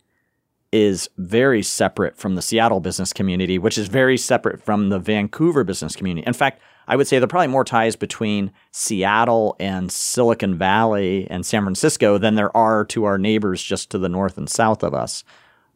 is 0.72 1.08
very 1.18 1.62
separate 1.62 2.16
from 2.16 2.36
the 2.36 2.42
Seattle 2.42 2.80
business 2.80 3.12
community, 3.12 3.58
which 3.58 3.76
is 3.76 3.88
very 3.88 4.16
separate 4.16 4.62
from 4.62 4.88
the 4.88 4.98
Vancouver 5.00 5.64
business 5.64 5.96
community. 5.96 6.26
In 6.26 6.32
fact, 6.32 6.60
I 6.86 6.96
would 6.96 7.08
say 7.08 7.18
there 7.18 7.24
are 7.24 7.28
probably 7.28 7.48
more 7.48 7.64
ties 7.64 7.96
between 7.96 8.52
Seattle 8.70 9.56
and 9.58 9.90
Silicon 9.90 10.56
Valley 10.56 11.26
and 11.28 11.44
San 11.44 11.62
Francisco 11.62 12.18
than 12.18 12.36
there 12.36 12.56
are 12.56 12.84
to 12.86 13.04
our 13.04 13.18
neighbors 13.18 13.62
just 13.62 13.90
to 13.90 13.98
the 13.98 14.08
north 14.08 14.38
and 14.38 14.48
south 14.48 14.82
of 14.82 14.94
us 14.94 15.24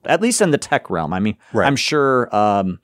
at 0.06 0.20
least 0.20 0.40
in 0.40 0.50
the 0.50 0.58
tech 0.58 0.90
realm. 0.90 1.12
I 1.12 1.20
mean, 1.20 1.36
right. 1.52 1.66
I'm 1.66 1.76
sure 1.76 2.34
um, 2.34 2.80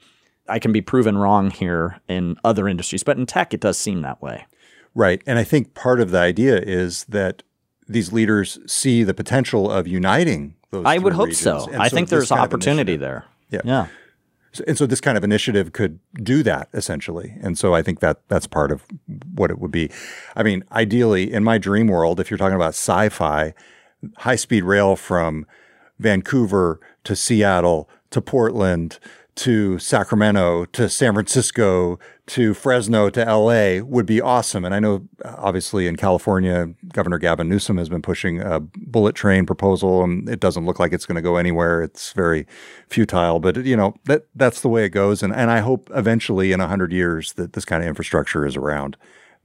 I 0.49 0.59
can 0.59 0.73
be 0.73 0.81
proven 0.81 1.17
wrong 1.19 1.51
here 1.51 2.01
in 2.09 2.37
other 2.45 2.69
industries, 2.69 3.03
but 3.03 3.17
in 3.17 3.27
tech, 3.27 3.55
it 3.55 3.61
does 3.61 3.79
seem 3.79 4.03
that 4.03 4.21
way. 4.23 4.47
Right. 4.95 5.23
And 5.27 5.39
I 5.39 5.45
think 5.45 5.75
part 5.75 6.01
of 6.01 6.11
the 6.11 6.19
idea 6.19 6.59
is 6.59 7.05
that 7.05 7.43
these 7.91 8.13
leaders 8.13 8.59
see 8.67 9.03
the 9.03 9.15
potential 9.15 9.71
of 9.71 9.87
uniting 9.87 10.55
those. 10.71 10.85
I 10.87 10.99
would 10.99 11.13
hope 11.13 11.27
regions. 11.27 11.41
so. 11.41 11.69
And 11.73 11.83
I 11.83 11.89
so 11.89 11.97
think 11.97 12.09
there's 12.09 12.31
opportunity 12.31 12.97
there. 12.97 13.25
Yeah. 13.51 13.63
Yeah. 13.65 13.87
And 14.67 14.77
so 14.77 14.87
this 14.87 15.01
kind 15.01 15.17
of 15.17 15.23
initiative 15.23 15.73
could 15.73 16.01
do 16.15 16.43
that 16.43 16.69
essentially. 16.73 17.37
And 17.41 17.57
so 17.57 17.75
I 17.75 17.83
think 17.83 18.01
that 18.01 18.21
that's 18.29 18.47
part 18.47 18.73
of 18.73 18.85
what 19.35 19.51
it 19.51 19.59
would 19.59 19.71
be. 19.71 19.91
I 20.35 20.43
mean, 20.43 20.65
ideally, 20.73 21.33
in 21.33 21.45
my 21.45 21.59
dream 21.59 21.87
world, 21.87 22.19
if 22.19 22.31
you're 22.31 22.39
talking 22.39 22.57
about 22.57 22.71
sci 22.71 23.09
fi, 23.11 23.55
high 24.19 24.37
speed 24.37 24.65
rail 24.65 24.97
from 24.97 25.47
Vancouver 25.99 26.81
to 27.05 27.15
Seattle 27.15 27.89
to 28.11 28.21
Portland 28.21 28.99
to 29.37 29.79
Sacramento 29.79 30.65
to 30.67 30.89
San 30.89 31.15
Francisco 31.15 31.99
to 32.27 32.55
Fresno 32.55 33.11
to 33.11 33.25
LA 33.25 33.83
would 33.83 34.07
be 34.07 34.21
awesome. 34.21 34.65
And 34.65 34.75
I 34.75 34.79
know, 34.79 35.09
uh, 35.25 35.35
obviously, 35.39 35.87
in 35.87 35.97
California, 35.97 36.69
Governor 36.93 37.19
Gavin 37.19 37.49
Newsom 37.49 37.79
has 37.79 37.89
been 37.89 38.03
pushing 38.03 38.41
a 38.41 38.61
bullet 38.61 39.15
train 39.15 39.47
proposal, 39.47 40.05
and 40.05 40.29
it 40.29 40.41
doesn't 40.41 40.65
look 40.65 40.79
like 40.79 40.93
it's 40.93 41.07
going 41.07 41.17
to 41.17 41.23
go 41.23 41.37
anywhere. 41.37 41.83
It's 41.83 42.13
very 42.13 42.47
futile, 42.89 43.41
but 43.41 43.65
you 43.65 43.77
know 43.77 43.95
that 44.05 44.27
that's 44.35 44.61
the 44.61 44.69
way 44.69 44.85
it 44.85 44.91
goes. 44.91 45.23
And 45.23 45.35
and 45.35 45.51
I 45.51 45.59
hope 45.59 45.91
eventually, 45.95 46.53
in 46.53 46.61
hundred 46.61 46.93
years, 46.93 47.33
that 47.35 47.55
this 47.55 47.65
kind 47.65 47.83
of 47.83 47.89
infrastructure 47.89 48.47
is 48.47 48.57
around. 48.57 48.97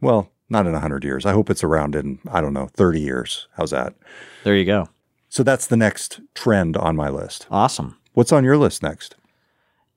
Well, 0.01 0.31
not 0.49 0.67
in 0.67 0.73
hundred 0.73 1.03
years. 1.03 1.25
I 1.25 1.33
hope 1.33 1.49
it's 1.49 1.63
around 1.63 1.95
in 1.95 2.19
I 2.31 2.41
don't 2.41 2.53
know 2.53 2.67
thirty 2.67 3.01
years. 3.01 3.47
How's 3.57 3.71
that? 3.71 3.95
There 4.43 4.55
you 4.55 4.65
go. 4.65 4.89
So 5.29 5.43
that's 5.43 5.67
the 5.67 5.77
next 5.77 6.21
trend 6.33 6.77
on 6.77 6.95
my 6.95 7.09
list. 7.09 7.47
Awesome. 7.51 7.97
What's 8.13 8.31
on 8.31 8.45
your 8.45 8.57
list 8.57 8.81
next? 8.81 9.15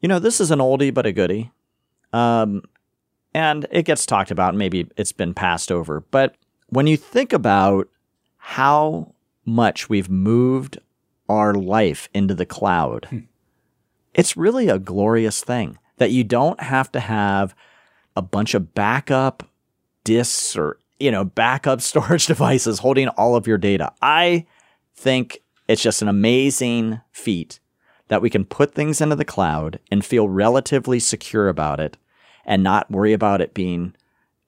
You 0.01 0.09
know, 0.09 0.19
this 0.19 0.41
is 0.41 0.51
an 0.51 0.61
oldie 0.61 0.95
but 0.95 1.07
a 1.07 1.13
goodie. 1.13 1.51
Um, 2.13 2.63
and 3.35 3.67
it 3.71 3.85
gets 3.85 4.07
talked 4.07 4.31
about, 4.31 4.55
maybe 4.55 4.89
it's 4.97 5.13
been 5.13 5.35
passed 5.35 5.71
over. 5.71 6.01
But 6.11 6.37
when 6.69 6.87
you 6.87 6.97
think 6.97 7.33
about 7.33 7.89
how 8.37 9.15
much 9.45 9.89
we've 9.89 10.09
moved 10.09 10.79
our 11.29 11.55
life 11.55 12.09
into 12.15 12.35
the 12.35 12.47
cloud, 12.47 13.07
hmm. 13.11 13.21
it's 14.15 14.37
really 14.37 14.69
a 14.69 14.79
glorious 14.79 15.43
thing 15.43 15.79
that 15.99 16.11
you 16.11 16.25
don't 16.25 16.61
have 16.61 16.91
to 16.93 17.01
have 17.01 17.55
a 18.17 18.23
bunch 18.23 18.55
of 18.55 18.75
backup 18.75 19.49
disks 20.05 20.57
or, 20.57 20.79
you 20.99 21.11
know, 21.11 21.25
backup 21.25 21.81
storage 21.83 22.27
devices 22.27 22.79
holding 22.79 23.09
all 23.09 23.37
of 23.37 23.47
your 23.47 23.59
data. 23.59 23.93
I 24.01 24.47
think 24.95 25.39
it's 25.69 25.83
just 25.83 26.03
an 26.03 26.09
amazing 26.09 27.01
feat 27.13 27.61
that 28.09 28.23
we 28.23 28.31
can 28.31 28.45
put 28.45 28.75
things 28.75 29.01
into 29.01 29.17
the 29.17 29.25
cloud 29.25 29.79
and 29.91 30.05
feel 30.05 30.29
relatively 30.29 30.99
secure 30.99 31.49
about 31.49 31.81
it 31.81 31.97
and 32.45 32.63
not 32.63 32.91
worry 32.91 33.13
about 33.13 33.41
it 33.41 33.55
being 33.55 33.95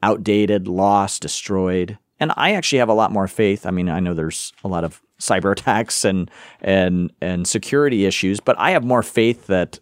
outdated, 0.02 0.66
lost, 0.66 1.22
destroyed. 1.22 1.98
And 2.18 2.32
I 2.36 2.52
actually 2.52 2.78
have 2.78 2.88
a 2.88 2.94
lot 2.94 3.12
more 3.12 3.28
faith. 3.28 3.66
I 3.66 3.70
mean, 3.70 3.88
I 3.88 4.00
know 4.00 4.14
there's 4.14 4.52
a 4.64 4.68
lot 4.68 4.84
of 4.84 5.00
cyber 5.20 5.52
attacks 5.52 6.04
and 6.04 6.30
and 6.62 7.12
and 7.20 7.46
security 7.46 8.06
issues, 8.06 8.40
but 8.40 8.58
I 8.58 8.70
have 8.70 8.84
more 8.84 9.02
faith 9.02 9.46
that 9.48 9.78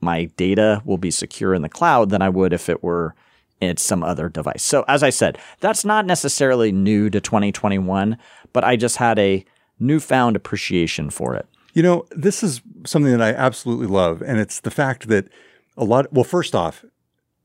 my 0.00 0.24
data 0.36 0.82
will 0.84 0.98
be 0.98 1.10
secure 1.10 1.54
in 1.54 1.62
the 1.62 1.68
cloud 1.68 2.10
than 2.10 2.22
I 2.22 2.28
would 2.28 2.52
if 2.52 2.68
it 2.68 2.82
were 2.82 3.14
in 3.60 3.76
some 3.76 4.02
other 4.02 4.28
device. 4.28 4.62
So 4.62 4.84
as 4.88 5.02
I 5.02 5.10
said, 5.10 5.38
that's 5.60 5.84
not 5.84 6.06
necessarily 6.06 6.72
new 6.72 7.10
to 7.10 7.20
2021, 7.20 8.16
but 8.52 8.64
I 8.64 8.76
just 8.76 8.96
had 8.96 9.18
a 9.18 9.44
newfound 9.78 10.34
appreciation 10.36 11.10
for 11.10 11.34
it. 11.34 11.46
You 11.74 11.82
know, 11.82 12.06
this 12.10 12.42
is 12.42 12.60
something 12.84 13.12
that 13.12 13.22
I 13.22 13.32
absolutely 13.32 13.86
love. 13.86 14.22
And 14.22 14.38
it's 14.38 14.60
the 14.60 14.70
fact 14.70 15.08
that 15.08 15.28
a 15.76 15.84
lot, 15.84 16.12
well, 16.12 16.24
first 16.24 16.54
off, 16.54 16.84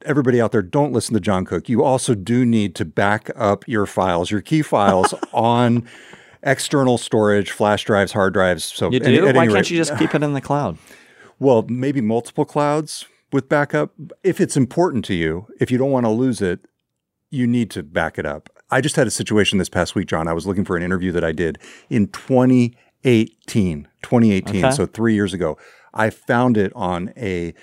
everybody 0.03 0.41
out 0.41 0.51
there, 0.51 0.61
don't 0.61 0.91
listen 0.91 1.13
to 1.13 1.19
John 1.19 1.45
Cook. 1.45 1.69
You 1.69 1.83
also 1.83 2.15
do 2.15 2.45
need 2.45 2.75
to 2.75 2.85
back 2.85 3.29
up 3.35 3.67
your 3.67 3.85
files, 3.85 4.31
your 4.31 4.41
key 4.41 4.61
files 4.61 5.13
on 5.33 5.87
external 6.43 6.97
storage, 6.97 7.51
flash 7.51 7.83
drives, 7.83 8.11
hard 8.11 8.33
drives. 8.33 8.63
So 8.63 8.91
you 8.91 8.99
do? 8.99 9.33
Why 9.33 9.47
can't 9.47 9.69
you 9.69 9.77
just 9.77 9.97
keep 9.97 10.13
it 10.15 10.23
in 10.23 10.33
the 10.33 10.41
cloud? 10.41 10.77
Well, 11.39 11.65
maybe 11.67 12.01
multiple 12.01 12.45
clouds 12.45 13.05
with 13.31 13.49
backup. 13.49 13.91
If 14.23 14.39
it's 14.39 14.55
important 14.55 15.03
to 15.05 15.13
you, 15.13 15.47
if 15.59 15.69
you 15.69 15.77
don't 15.77 15.91
want 15.91 16.05
to 16.05 16.11
lose 16.11 16.41
it, 16.41 16.61
you 17.29 17.45
need 17.45 17.69
to 17.71 17.83
back 17.83 18.17
it 18.17 18.25
up. 18.25 18.49
I 18.71 18.81
just 18.81 18.95
had 18.95 19.05
a 19.05 19.11
situation 19.11 19.57
this 19.57 19.69
past 19.69 19.93
week, 19.93 20.07
John. 20.07 20.27
I 20.27 20.33
was 20.33 20.47
looking 20.47 20.65
for 20.65 20.77
an 20.77 20.83
interview 20.83 21.11
that 21.11 21.23
I 21.23 21.31
did 21.31 21.59
in 21.89 22.07
2018, 23.05 23.87
2018, 24.01 24.65
okay. 24.65 24.75
so 24.75 24.85
three 24.85 25.13
years 25.13 25.33
ago. 25.33 25.57
I 25.93 26.09
found 26.09 26.57
it 26.57 26.73
on 26.75 27.13
a 27.15 27.53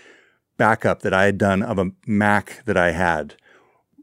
backup 0.56 1.02
that 1.02 1.12
I 1.12 1.24
had 1.24 1.36
done 1.36 1.62
of 1.62 1.78
a 1.78 1.90
Mac 2.06 2.62
that 2.66 2.76
I 2.76 2.92
had. 2.92 3.34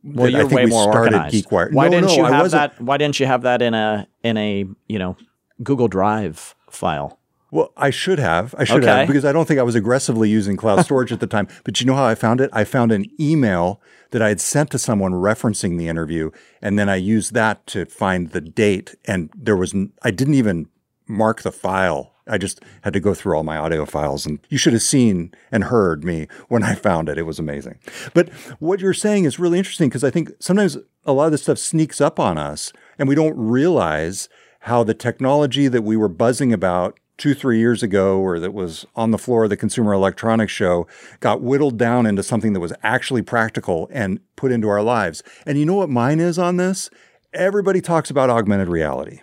Well, 0.04 0.30
you're 0.30 0.47
way 0.47 0.65
more 0.65 0.93
organized. 0.93 1.34
GeekWire. 1.34 1.73
Why 1.73 1.88
no, 1.88 2.02
didn't 2.02 2.08
no, 2.08 2.15
you 2.15 2.25
have 2.25 2.52
that? 2.52 2.80
Why 2.82 2.97
didn't 2.97 3.19
you 3.19 3.25
have 3.25 3.41
that 3.43 3.62
in 3.62 3.73
a 3.73 4.08
in 4.23 4.38
a 4.38 4.65
you 4.88 4.99
know 4.99 5.17
Google 5.63 5.88
Drive 5.88 6.56
file? 6.69 7.19
Well, 7.52 7.73
I 7.75 7.89
should 7.89 8.19
have. 8.19 8.54
I 8.58 8.63
should 8.63 8.84
okay. 8.84 8.99
have 8.99 9.08
because 9.08 9.25
I 9.25 9.32
don't 9.32 9.47
think 9.47 9.60
I 9.60 9.63
was 9.63 9.75
aggressively 9.75 10.30
using 10.30 10.56
cloud 10.56 10.86
storage 10.86 11.12
at 11.12 11.19
the 11.19 11.28
time. 11.28 11.47
But 11.63 11.80
you 11.80 11.88
know 11.88 11.95
how 11.95 12.06
I 12.06 12.15
found 12.15 12.41
it? 12.41 12.49
I 12.54 12.63
found 12.63 12.91
an 12.91 13.08
email 13.19 13.82
that 14.12 14.21
I 14.21 14.30
had 14.30 14.39
sent 14.39 14.69
to 14.71 14.80
someone 14.80 15.13
referencing 15.13 15.78
the 15.78 15.88
interview, 15.88 16.32
and 16.62 16.78
then 16.78 16.89
I 16.89 16.95
used 16.95 17.34
that 17.34 17.65
to 17.67 17.86
find 17.86 18.30
the 18.30 18.41
date. 18.41 18.95
And 19.06 19.32
there 19.36 19.58
was 19.58 19.73
I 20.04 20.12
didn't 20.12 20.36
even 20.36 20.67
mark 21.10 21.41
the 21.41 21.52
file. 21.52 22.13
I 22.28 22.38
just 22.38 22.62
had 22.84 22.93
to 22.93 23.00
go 23.00 23.13
through 23.13 23.36
all 23.36 23.43
my 23.43 23.58
audio 23.58 23.86
files, 23.86 24.26
and 24.26 24.39
you 24.50 24.58
should 24.58 24.74
have 24.74 24.84
seen 24.84 25.34
and 25.52 25.65
heard 25.65 26.04
me 26.04 26.28
when 26.48 26.63
I 26.63 26.76
found 26.76 27.10
it. 27.10 27.17
It 27.17 27.24
was 27.24 27.39
amazing. 27.39 27.80
But 28.13 28.30
what 28.60 28.80
you're 28.80 28.93
saying 28.93 29.26
is 29.26 29.39
really 29.39 29.58
interesting 29.58 29.89
because 29.89 30.04
I 30.04 30.12
think 30.12 30.32
sometimes 30.39 30.78
a 31.06 31.13
lot 31.13 31.26
of 31.26 31.32
this 31.32 31.41
stuff 31.43 31.58
sneaks 31.58 32.00
up 32.00 32.19
on 32.19 32.38
us, 32.38 32.72
and 33.00 33.10
we 33.10 33.15
don't 33.15 33.36
realize 33.36 34.30
how 34.62 34.84
the 34.84 34.93
technology 34.93 35.67
that 35.67 35.82
we 35.82 35.98
were 35.98 36.10
buzzing 36.10 36.54
about 36.54 37.00
two, 37.17 37.34
three 37.34 37.60
years 37.60 37.84
ago, 37.84 38.19
or 38.19 38.39
that 38.39 38.54
was 38.54 38.86
on 38.95 39.12
the 39.12 39.17
floor 39.17 39.43
of 39.43 39.50
the 39.50 39.58
Consumer 39.58 39.93
Electronics 39.93 40.54
Show, 40.54 40.88
got 41.19 41.41
whittled 41.41 41.78
down 41.78 42.06
into 42.06 42.24
something 42.24 42.54
that 42.54 42.60
was 42.60 42.74
actually 42.82 43.22
practical 43.22 43.89
and 43.91 44.19
put 44.36 44.52
into 44.52 44.69
our 44.69 44.82
lives. 44.82 45.22
And 45.45 45.58
you 45.58 45.65
know 45.65 45.76
what 45.76 45.89
mine 45.89 46.19
is 46.19 46.39
on 46.39 46.58
this? 46.58 46.89
Everybody 47.34 47.82
talks 47.82 48.10
about 48.10 48.30
augmented 48.30 48.69
reality. 48.69 49.19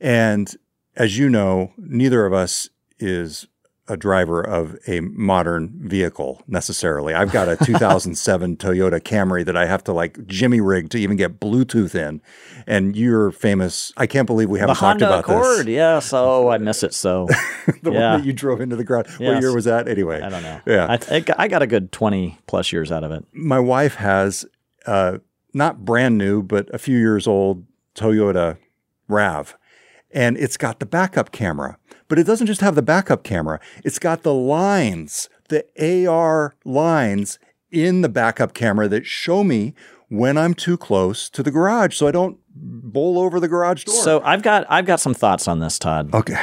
And 0.00 0.54
as 0.96 1.18
you 1.18 1.28
know, 1.28 1.72
neither 1.76 2.26
of 2.26 2.32
us 2.32 2.68
is 2.98 3.46
a 3.90 3.96
driver 3.96 4.42
of 4.42 4.76
a 4.86 5.00
modern 5.00 5.70
vehicle 5.88 6.42
necessarily. 6.46 7.14
I've 7.14 7.32
got 7.32 7.48
a 7.48 7.56
2007 7.64 8.58
Toyota 8.58 9.00
Camry 9.00 9.46
that 9.46 9.56
I 9.56 9.64
have 9.64 9.82
to 9.84 9.94
like 9.94 10.26
jimmy 10.26 10.60
rig 10.60 10.90
to 10.90 10.98
even 10.98 11.16
get 11.16 11.40
Bluetooth 11.40 11.94
in. 11.94 12.20
And 12.66 12.94
you're 12.94 13.30
famous. 13.30 13.92
I 13.96 14.06
can't 14.06 14.26
believe 14.26 14.50
we 14.50 14.58
haven't 14.58 14.74
the 14.74 14.80
talked 14.80 15.00
Honda 15.00 15.06
about 15.06 15.20
Accord, 15.20 15.60
this. 15.60 15.68
yes. 15.68 16.12
Oh, 16.18 16.48
I 16.50 16.58
miss 16.58 16.82
it 16.82 16.92
so. 16.92 17.26
the 17.82 17.90
yeah. 17.92 18.10
one 18.12 18.20
that 18.20 18.26
you 18.26 18.34
drove 18.34 18.60
into 18.60 18.76
the 18.76 18.84
garage. 18.84 19.18
What 19.18 19.40
year 19.40 19.54
was 19.54 19.64
that? 19.64 19.88
Anyway, 19.88 20.20
I 20.20 20.28
don't 20.28 20.42
know. 20.42 20.60
Yeah. 20.66 20.86
I, 20.90 20.96
th- 20.98 21.30
I 21.38 21.48
got 21.48 21.62
a 21.62 21.66
good 21.66 21.90
20 21.90 22.38
plus 22.46 22.70
years 22.72 22.92
out 22.92 23.04
of 23.04 23.10
it. 23.10 23.24
my 23.32 23.58
wife 23.58 23.94
has 23.94 24.44
uh, 24.84 25.16
not 25.54 25.86
brand 25.86 26.18
new, 26.18 26.42
but 26.42 26.68
a 26.74 26.78
few 26.78 26.98
years 26.98 27.26
old 27.26 27.64
Toyota 27.94 28.58
RAV, 29.08 29.56
and 30.10 30.36
it's 30.36 30.56
got 30.56 30.80
the 30.80 30.86
backup 30.86 31.32
camera. 31.32 31.78
But 32.08 32.18
it 32.18 32.24
doesn't 32.24 32.46
just 32.46 32.60
have 32.60 32.74
the 32.74 32.82
backup 32.82 33.22
camera; 33.24 33.60
it's 33.84 33.98
got 33.98 34.22
the 34.22 34.34
lines, 34.34 35.28
the 35.48 35.64
AR 36.08 36.54
lines 36.64 37.38
in 37.70 38.00
the 38.00 38.08
backup 38.08 38.54
camera 38.54 38.88
that 38.88 39.04
show 39.06 39.44
me 39.44 39.74
when 40.08 40.38
I'm 40.38 40.54
too 40.54 40.76
close 40.78 41.28
to 41.30 41.42
the 41.42 41.50
garage, 41.50 41.94
so 41.94 42.06
I 42.08 42.10
don't 42.12 42.38
bowl 42.60 43.18
over 43.20 43.38
the 43.38 43.46
garage 43.48 43.84
door. 43.84 43.94
So 44.02 44.20
I've 44.24 44.42
got 44.42 44.64
I've 44.70 44.86
got 44.86 45.00
some 45.00 45.12
thoughts 45.14 45.46
on 45.46 45.58
this, 45.60 45.78
Todd. 45.78 46.14
okay, 46.14 46.36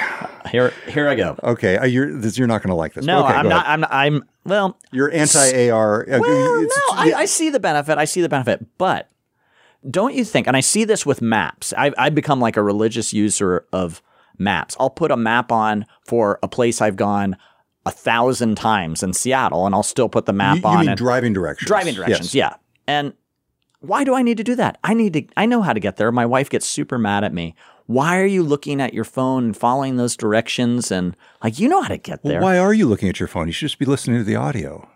Here 0.52 0.72
here 0.88 1.08
I 1.10 1.16
go. 1.16 1.36
okay, 1.44 1.78
uh, 1.78 1.86
you're 1.86 2.16
this, 2.20 2.38
you're 2.38 2.48
not 2.48 2.62
going 2.62 2.70
to 2.70 2.76
like 2.76 2.94
this. 2.94 3.06
No, 3.06 3.26
okay, 3.26 3.34
I'm 3.34 3.50
not. 3.50 3.66
I'm. 3.68 3.80
not- 3.82 3.92
I'm. 3.92 4.24
Well, 4.48 4.78
You're 4.92 5.12
anti-AR. 5.12 6.04
uh, 6.08 6.20
well, 6.20 6.62
no. 6.62 6.68
I, 6.92 7.14
I 7.18 7.26
see 7.26 7.50
the 7.50 7.60
benefit. 7.60 7.98
I 7.98 8.06
see 8.06 8.22
the 8.22 8.30
benefit, 8.30 8.64
but 8.78 9.10
don't 9.90 10.14
you 10.14 10.24
think? 10.24 10.48
And 10.48 10.58
I 10.58 10.62
see 10.62 10.84
this 10.84 11.06
with 11.06 11.22
maps. 11.22 11.74
I've, 11.78 11.94
I've 11.98 12.16
become 12.16 12.40
like 12.40 12.58
a 12.58 12.64
religious 12.64 13.14
user 13.14 13.66
of 13.72 14.02
maps. 14.38 14.76
I'll 14.80 14.90
put 14.90 15.12
a 15.12 15.18
map 15.18 15.52
on 15.52 15.86
for 16.06 16.40
a 16.44 16.48
place 16.48 16.82
I've 16.82 16.96
gone 16.96 17.38
a 17.86 17.92
thousand 17.92 18.56
times 18.56 19.04
in 19.04 19.14
Seattle, 19.14 19.66
and 19.66 19.76
I'll 19.76 19.84
still 19.84 20.10
put 20.10 20.26
the 20.26 20.34
map 20.34 20.58
you, 20.58 20.62
you 20.64 20.68
on. 20.68 20.86
mean 20.88 20.96
driving 20.96 21.34
directions? 21.34 21.68
driving 21.68 21.94
directions. 21.94 22.34
Yes. 22.34 22.52
Yeah. 22.52 22.56
And 22.88 23.14
why 23.80 24.04
do 24.04 24.16
I 24.16 24.24
need 24.24 24.38
to 24.38 24.44
do 24.44 24.56
that? 24.56 24.80
I 24.84 24.94
need 24.94 25.14
to, 25.14 25.26
I 25.38 25.46
know 25.46 25.62
how 25.62 25.74
to 25.74 25.80
get 25.80 25.98
there. 25.98 26.12
My 26.12 26.26
wife 26.26 26.50
gets 26.50 26.68
super 26.68 26.98
mad 26.98 27.24
at 27.24 27.34
me. 27.34 27.56
Why 27.86 28.18
are 28.18 28.26
you 28.26 28.42
looking 28.42 28.82
at 28.82 28.96
your 28.96 29.04
phone 29.04 29.46
and 29.46 29.58
following 29.58 29.98
those 29.98 30.18
directions? 30.18 30.92
And 30.92 31.16
like, 31.44 31.60
you 31.60 31.70
know 31.70 31.82
how 31.82 31.90
to 31.90 31.98
get 31.98 32.24
there. 32.24 32.42
Why 32.42 32.58
are 32.58 32.74
you 32.74 32.88
looking 32.88 33.10
at 33.10 33.20
your 33.20 33.28
phone? 33.28 33.46
You 33.46 33.54
should 33.54 33.68
just 33.68 33.78
be 33.78 33.86
listening 33.86 34.18
to 34.18 34.24
the 34.24 34.36
audio. 34.36 34.90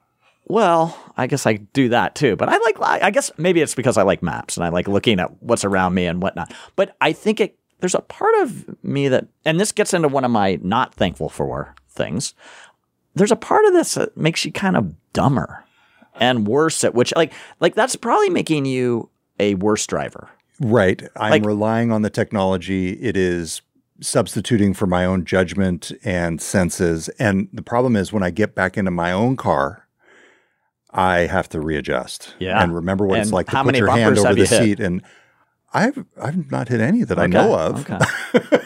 Well, 0.50 0.98
I 1.16 1.28
guess 1.28 1.46
I 1.46 1.54
do 1.54 1.90
that 1.90 2.16
too. 2.16 2.36
But 2.36 2.50
I 2.50 2.58
like, 2.58 2.82
I 3.04 3.12
guess 3.12 3.32
maybe 3.38 3.62
it's 3.62 3.76
because 3.76 3.98
I 3.98 4.02
like 4.02 4.24
maps 4.24 4.58
and 4.58 4.66
I 4.66 4.70
like 4.70 4.88
looking 4.88 5.20
at 5.20 5.42
what's 5.44 5.64
around 5.64 5.94
me 5.94 6.06
and 6.08 6.22
whatnot. 6.22 6.52
But 6.76 6.96
I 7.00 7.14
think 7.14 7.40
it, 7.40 7.58
there's 7.80 7.96
a 7.96 8.02
part 8.02 8.34
of 8.42 8.84
me 8.84 9.08
that, 9.10 9.28
and 9.46 9.60
this 9.60 9.72
gets 9.72 9.94
into 9.94 10.08
one 10.08 10.26
of 10.26 10.32
my 10.32 10.60
not 10.64 10.94
thankful 10.94 11.30
for 11.30 11.76
things. 11.88 12.34
There's 13.14 13.32
a 13.32 13.36
part 13.38 13.64
of 13.66 13.74
this 13.74 13.94
that 13.94 14.18
makes 14.18 14.44
you 14.44 14.52
kind 14.52 14.76
of 14.76 14.94
dumber 15.14 15.64
and 16.16 16.48
worse 16.48 16.84
at 16.84 16.96
which, 16.96 17.14
like, 17.16 17.32
like 17.60 17.76
that's 17.76 17.96
probably 17.96 18.30
making 18.30 18.66
you 18.66 19.10
a 19.40 19.54
worse 19.56 19.86
driver. 19.86 20.30
Right. 20.60 21.04
I'm 21.16 21.30
Like- 21.32 21.46
relying 21.46 21.92
on 21.92 22.02
the 22.02 22.10
technology. 22.10 22.94
It 22.94 23.16
is 23.16 23.62
substituting 24.02 24.74
for 24.74 24.88
my 24.88 25.06
own 25.06 25.26
judgment 25.26 25.92
and 26.04 26.42
senses. 26.42 27.08
And 27.20 27.50
the 27.54 27.62
problem 27.62 27.96
is 27.96 28.12
when 28.12 28.24
I 28.24 28.32
get 28.32 28.56
back 28.56 28.78
into 28.78 28.92
my 28.92 29.12
own 29.12 29.36
car, 29.38 29.86
I 30.92 31.20
have 31.28 31.48
to 31.50 31.62
readjust. 31.62 32.34
Yeah. 32.40 32.62
And 32.62 32.74
remember 32.74 33.06
what 33.06 33.20
it's 33.20 33.32
like 33.32 33.48
to 33.48 33.64
put 33.64 33.76
your 33.76 33.90
hand 33.92 34.18
over 34.18 34.34
the 34.34 34.46
seat. 34.48 34.80
And 34.80 35.02
I've 35.74 36.04
I've 36.20 36.50
not 36.52 36.68
hit 36.70 36.82
any 36.82 37.04
that 37.04 37.20
I 37.20 37.28
know 37.28 37.54
of. 37.58 37.90
Okay. 37.90 38.00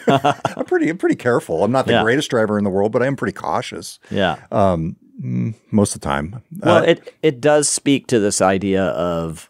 I'm 0.56 0.66
pretty 0.66 0.90
I'm 0.90 0.98
pretty 0.98 1.16
careful. 1.18 1.64
I'm 1.64 1.72
not 1.72 1.86
the 1.86 1.94
Yeah. 1.94 2.04
greatest 2.04 2.30
driver 2.30 2.58
in 2.58 2.64
the 2.64 2.70
world, 2.70 2.92
but 2.94 3.04
I 3.04 3.08
am 3.08 3.16
pretty 3.18 3.34
cautious 3.34 4.00
Yeah. 4.10 4.38
um, 4.52 4.96
mm, 5.22 5.54
most 5.72 5.96
of 5.96 6.02
the 6.02 6.06
time. 6.08 6.42
Well, 6.60 6.78
Uh, 6.78 6.82
it 6.84 7.14
it 7.22 7.42
does 7.42 7.68
speak 7.68 8.08
to 8.08 8.20
this 8.20 8.42
idea 8.42 8.84
of 8.86 9.50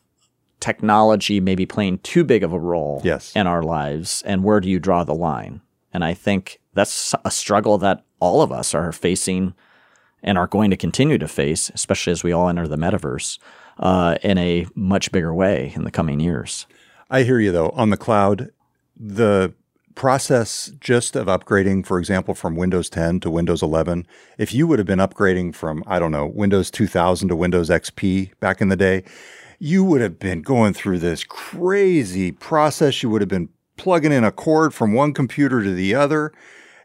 technology 0.59 1.39
maybe 1.39 1.65
playing 1.65 1.99
too 1.99 2.23
big 2.23 2.43
of 2.43 2.53
a 2.53 2.59
role 2.59 3.01
Yes. 3.03 3.33
in 3.35 3.47
our 3.47 3.61
lives, 3.61 4.23
and 4.25 4.43
where 4.43 4.59
do 4.59 4.69
you 4.69 4.79
draw 4.79 5.03
the 5.03 5.13
line? 5.15 5.61
And 5.93 6.03
I 6.03 6.13
think 6.13 6.59
that's 6.73 7.13
a 7.25 7.29
struggle 7.29 7.77
that 7.79 8.03
all 8.19 8.41
of 8.41 8.51
us 8.51 8.73
are 8.73 8.91
facing 8.91 9.53
and 10.23 10.37
are 10.37 10.47
going 10.47 10.71
to 10.71 10.77
continue 10.77 11.17
to 11.17 11.27
face, 11.27 11.69
especially 11.73 12.11
as 12.11 12.23
we 12.23 12.31
all 12.31 12.49
enter 12.49 12.67
the 12.67 12.77
metaverse 12.77 13.37
uh, 13.79 14.17
in 14.23 14.37
a 14.37 14.65
much 14.75 15.11
bigger 15.11 15.33
way 15.33 15.73
in 15.75 15.83
the 15.83 15.91
coming 15.91 16.19
years. 16.19 16.65
I 17.09 17.23
hear 17.23 17.39
you 17.39 17.51
though. 17.51 17.69
On 17.71 17.89
the 17.89 17.97
cloud, 17.97 18.49
the 18.97 19.53
process 19.95 20.71
just 20.79 21.15
of 21.15 21.27
upgrading, 21.27 21.85
for 21.85 21.99
example, 21.99 22.33
from 22.33 22.55
Windows 22.55 22.89
10 22.89 23.19
to 23.21 23.29
Windows 23.29 23.61
11, 23.61 24.07
if 24.37 24.53
you 24.53 24.65
would 24.67 24.79
have 24.79 24.87
been 24.87 24.99
upgrading 24.99 25.53
from, 25.55 25.83
I 25.85 25.99
don't 25.99 26.11
know, 26.11 26.25
Windows 26.25 26.71
2000 26.71 27.29
to 27.29 27.35
Windows 27.35 27.69
XP 27.69 28.31
back 28.39 28.61
in 28.61 28.69
the 28.69 28.75
day, 28.75 29.03
you 29.59 29.83
would 29.83 30.01
have 30.01 30.19
been 30.19 30.41
going 30.41 30.73
through 30.73 30.99
this 30.99 31.23
crazy 31.23 32.31
process. 32.31 33.01
You 33.01 33.09
would 33.09 33.21
have 33.21 33.29
been 33.29 33.49
plugging 33.77 34.11
in 34.11 34.23
a 34.23 34.31
cord 34.31 34.73
from 34.73 34.93
one 34.93 35.13
computer 35.13 35.63
to 35.63 35.73
the 35.73 35.95
other. 35.95 36.33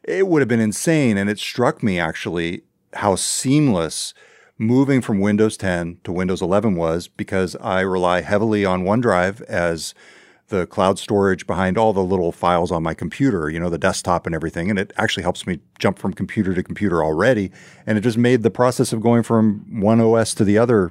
It 0.04 0.28
would 0.28 0.42
have 0.42 0.48
been 0.48 0.60
insane. 0.60 1.16
And 1.16 1.28
it 1.28 1.38
struck 1.38 1.82
me 1.82 1.98
actually 1.98 2.62
how 2.94 3.14
seamless 3.16 4.14
moving 4.58 5.00
from 5.00 5.20
Windows 5.20 5.56
10 5.56 5.98
to 6.04 6.12
Windows 6.12 6.42
11 6.42 6.74
was 6.74 7.08
because 7.08 7.56
I 7.56 7.80
rely 7.80 8.22
heavily 8.22 8.64
on 8.64 8.84
OneDrive 8.84 9.40
as 9.42 9.94
the 10.48 10.66
cloud 10.66 10.98
storage 10.98 11.46
behind 11.46 11.76
all 11.76 11.92
the 11.92 12.02
little 12.02 12.32
files 12.32 12.72
on 12.72 12.82
my 12.82 12.94
computer, 12.94 13.50
you 13.50 13.60
know, 13.60 13.70
the 13.70 13.78
desktop 13.78 14.26
and 14.26 14.34
everything. 14.34 14.70
And 14.70 14.78
it 14.78 14.92
actually 14.96 15.22
helps 15.22 15.46
me 15.46 15.60
jump 15.78 15.98
from 15.98 16.12
computer 16.14 16.54
to 16.54 16.62
computer 16.62 17.04
already. 17.04 17.52
And 17.86 17.98
it 17.98 18.00
just 18.00 18.18
made 18.18 18.42
the 18.42 18.50
process 18.50 18.92
of 18.92 19.00
going 19.00 19.22
from 19.22 19.80
one 19.80 20.00
OS 20.00 20.34
to 20.34 20.44
the 20.44 20.58
other 20.58 20.90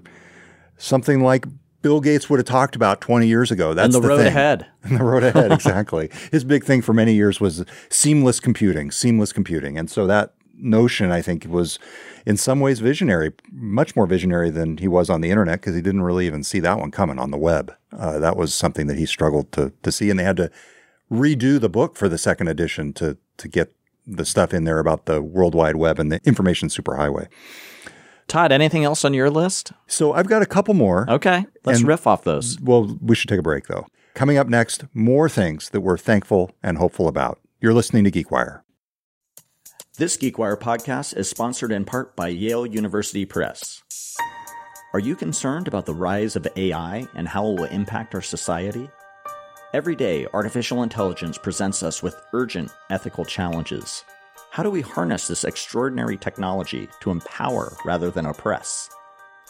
something 0.78 1.24
like 1.24 1.46
Bill 1.82 2.02
Gates 2.02 2.30
would 2.30 2.38
have 2.38 2.46
talked 2.46 2.76
about 2.76 3.02
20 3.02 3.28
years 3.28 3.52
ago. 3.52 3.74
That's 3.74 3.96
and 3.96 4.04
the, 4.04 4.08
road 4.08 4.18
thing. 4.18 4.28
ahead. 4.28 4.68
And 4.84 4.98
the 4.98 5.04
road 5.04 5.24
ahead, 5.24 5.52
exactly. 5.54 6.10
His 6.32 6.46
big 6.46 6.64
thing 6.64 6.82
for 6.82 6.94
many 6.94 7.14
years 7.14 7.42
was 7.42 7.66
seamless 7.90 8.40
computing, 8.40 8.90
seamless 8.90 9.34
computing. 9.34 9.78
And 9.78 9.90
so 9.90 10.08
that 10.08 10.34
notion, 10.58 11.12
I 11.12 11.22
think, 11.22 11.46
was 11.48 11.80
in 12.26 12.38
some 12.38 12.60
ways 12.60 12.80
visionary, 12.80 13.32
much 13.52 13.96
more 13.96 14.06
visionary 14.08 14.50
than 14.50 14.78
he 14.78 14.88
was 14.88 15.10
on 15.10 15.22
the 15.22 15.30
internet 15.30 15.62
because 15.62 15.76
he 15.76 15.82
didn't 15.82 16.04
really 16.04 16.26
even 16.28 16.44
see 16.44 16.60
that 16.62 16.80
one 16.80 16.92
coming 16.92 17.20
on 17.20 17.32
the 17.32 17.38
web. 17.38 17.74
Uh, 17.98 18.20
that 18.20 18.36
was 18.38 18.54
something 18.54 18.88
that 18.88 18.98
he 18.98 19.06
struggled 19.06 19.52
to, 19.54 19.72
to 19.84 19.92
see. 19.92 20.10
And 20.10 20.20
they 20.20 20.24
had 20.24 20.38
to 20.38 20.52
redo 21.12 21.60
the 21.60 21.70
book 21.70 21.96
for 21.96 22.10
the 22.10 22.18
second 22.18 22.48
edition 22.48 22.94
to, 22.94 23.18
to 23.38 23.48
get 23.48 23.74
the 24.06 24.26
stuff 24.26 24.54
in 24.54 24.64
there 24.64 24.80
about 24.80 25.06
the 25.06 25.22
World 25.22 25.54
Wide 25.56 25.76
Web 25.76 26.00
and 26.00 26.12
the 26.12 26.20
information 26.26 26.70
superhighway. 26.70 27.28
Todd, 28.28 28.52
anything 28.52 28.84
else 28.84 29.06
on 29.06 29.14
your 29.14 29.30
list? 29.30 29.72
So 29.88 30.12
I've 30.14 30.28
got 30.28 30.42
a 30.42 30.46
couple 30.46 30.74
more. 30.74 31.10
Okay, 31.10 31.46
let's 31.64 31.80
And- 31.80 31.88
riff 31.88 32.06
off 32.08 32.24
those. 32.24 32.60
Well, 32.62 32.98
we 33.02 33.16
should 33.16 33.30
take 33.30 33.40
a 33.40 33.44
break 33.44 33.68
though. 33.68 33.88
Coming 34.16 34.38
up 34.38 34.48
next, 34.48 34.86
more 34.94 35.30
things 35.30 35.70
that 35.70 35.82
we're 35.82 35.98
thankful 35.98 36.52
and 36.64 36.78
hopeful 36.78 37.08
about. 37.08 37.40
You're 37.62 37.74
listening 37.74 38.04
to 38.04 38.12
GeekWire. 38.12 38.62
This 39.98 40.16
GeekWire 40.16 40.60
podcast 40.60 41.18
is 41.18 41.28
sponsored 41.28 41.72
in 41.72 41.84
part 41.84 42.16
by 42.16 42.28
Yale 42.28 42.68
University 42.68 43.26
Press. 43.26 43.82
Are 44.94 45.00
you 45.00 45.16
concerned 45.16 45.68
about 45.68 45.88
the 45.88 45.96
rise 45.96 46.36
of 46.36 46.48
AI 46.56 47.08
and 47.16 47.28
how 47.28 47.48
it 47.48 47.60
will 47.60 47.66
impact 47.66 48.14
our 48.14 48.22
society? 48.22 48.92
Every 49.74 49.96
day, 49.96 50.28
artificial 50.36 50.84
intelligence 50.84 51.40
presents 51.40 51.82
us 51.82 52.04
with 52.04 52.16
urgent 52.32 52.70
ethical 52.92 53.26
challenges. 53.26 54.04
How 54.52 54.62
do 54.62 54.70
we 54.70 54.82
harness 54.82 55.28
this 55.28 55.44
extraordinary 55.44 56.16
technology 56.16 56.88
to 57.02 57.10
empower 57.10 57.76
rather 57.84 58.12
than 58.12 58.28
oppress? 58.28 58.92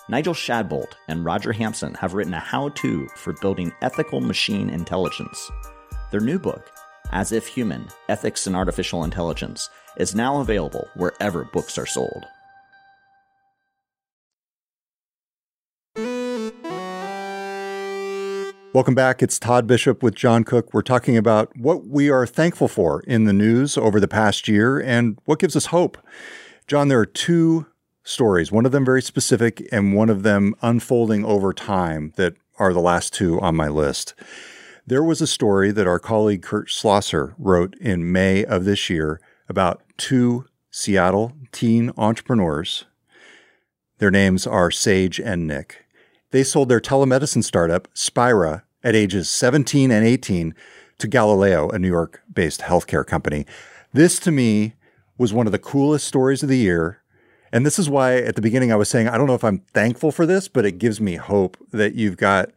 Nigel 0.08 0.34
Shadbolt 0.34 0.94
and 1.10 1.26
Roger 1.26 1.52
Hampson 1.52 1.94
have 1.96 2.14
written 2.14 2.34
a 2.34 2.40
how 2.40 2.70
to 2.70 3.06
for 3.18 3.34
building 3.42 3.74
ethical 3.82 4.22
machine 4.22 4.70
intelligence. 4.70 5.52
Their 6.10 6.22
new 6.22 6.40
book, 6.40 6.72
As 7.12 7.34
If 7.34 7.48
Human 7.48 7.90
Ethics 8.08 8.48
in 8.48 8.56
Artificial 8.56 9.04
Intelligence, 9.04 9.70
is 9.98 10.16
now 10.16 10.40
available 10.40 10.88
wherever 10.96 11.44
books 11.44 11.78
are 11.78 11.86
sold. 11.86 12.26
Welcome 18.74 18.94
back. 18.94 19.24
It's 19.24 19.40
Todd 19.40 19.66
Bishop 19.66 20.04
with 20.04 20.14
John 20.14 20.44
Cook. 20.44 20.72
We're 20.72 20.84
talking 20.84 21.18
about 21.18 21.56
what 21.58 21.88
we 21.88 22.12
are 22.12 22.28
thankful 22.28 22.68
for 22.68 23.02
in 23.08 23.24
the 23.24 23.34
news 23.34 23.76
over 23.76 24.00
the 24.00 24.08
past 24.08 24.48
year 24.48 24.80
and 24.80 25.18
what 25.26 25.40
gives 25.40 25.56
us 25.56 25.68
hope. 25.68 25.98
John, 26.68 26.88
there 26.88 27.00
are 27.00 27.06
two 27.06 27.66
stories, 28.04 28.52
one 28.52 28.68
of 28.68 28.72
them 28.72 28.86
very 28.86 29.02
specific 29.02 29.68
and 29.72 29.96
one 29.96 30.10
of 30.10 30.22
them 30.22 30.54
unfolding 30.62 31.26
over 31.26 31.54
time 31.54 32.14
that 32.18 32.36
are 32.60 32.72
the 32.72 32.80
last 32.80 33.14
two 33.14 33.42
on 33.42 33.56
my 33.56 33.68
list. 33.68 34.14
There 34.86 35.04
was 35.04 35.22
a 35.22 35.28
story 35.28 35.72
that 35.72 35.88
our 35.88 36.00
colleague 36.00 36.44
Kurt 36.44 36.70
Schlosser 36.70 37.34
wrote 37.40 37.76
in 37.80 38.12
May 38.12 38.46
of 38.46 38.66
this 38.66 38.92
year 38.92 39.20
about 39.50 39.82
two 39.98 40.46
Seattle 40.72 41.34
teen 41.52 41.92
entrepreneurs. 41.98 42.86
Their 44.00 44.12
names 44.12 44.46
are 44.46 44.70
Sage 44.70 45.20
and 45.20 45.48
Nick. 45.48 45.86
They 46.32 46.44
sold 46.44 46.70
their 46.70 46.82
telemedicine 46.82 47.44
startup, 47.44 47.88
Spira, 47.94 48.64
at 48.84 48.96
ages 48.96 49.30
17 49.30 49.92
and 49.92 50.06
18 50.06 50.54
to 51.00 51.08
Galileo, 51.08 51.70
a 51.70 51.80
New 51.80 51.88
York 51.88 52.22
based 52.32 52.62
healthcare 52.62 53.06
company. 53.06 53.46
This 53.94 54.20
to 54.20 54.32
me 54.32 54.76
was 55.18 55.34
one 55.34 55.48
of 55.48 55.52
the 55.52 55.60
coolest 55.60 56.08
stories 56.08 56.44
of 56.44 56.50
the 56.50 56.58
year. 56.58 57.02
And 57.52 57.66
this 57.66 57.80
is 57.80 57.90
why 57.90 58.18
at 58.18 58.36
the 58.36 58.42
beginning 58.42 58.72
I 58.72 58.76
was 58.76 58.90
saying, 58.90 59.08
I 59.08 59.18
don't 59.18 59.28
know 59.28 59.34
if 59.34 59.44
I'm 59.44 59.64
thankful 59.74 60.12
for 60.12 60.26
this, 60.26 60.48
but 60.48 60.66
it 60.66 60.78
gives 60.78 61.02
me 61.02 61.16
hope 61.16 61.58
that 61.72 61.96
you've 61.96 62.18
got 62.18 62.52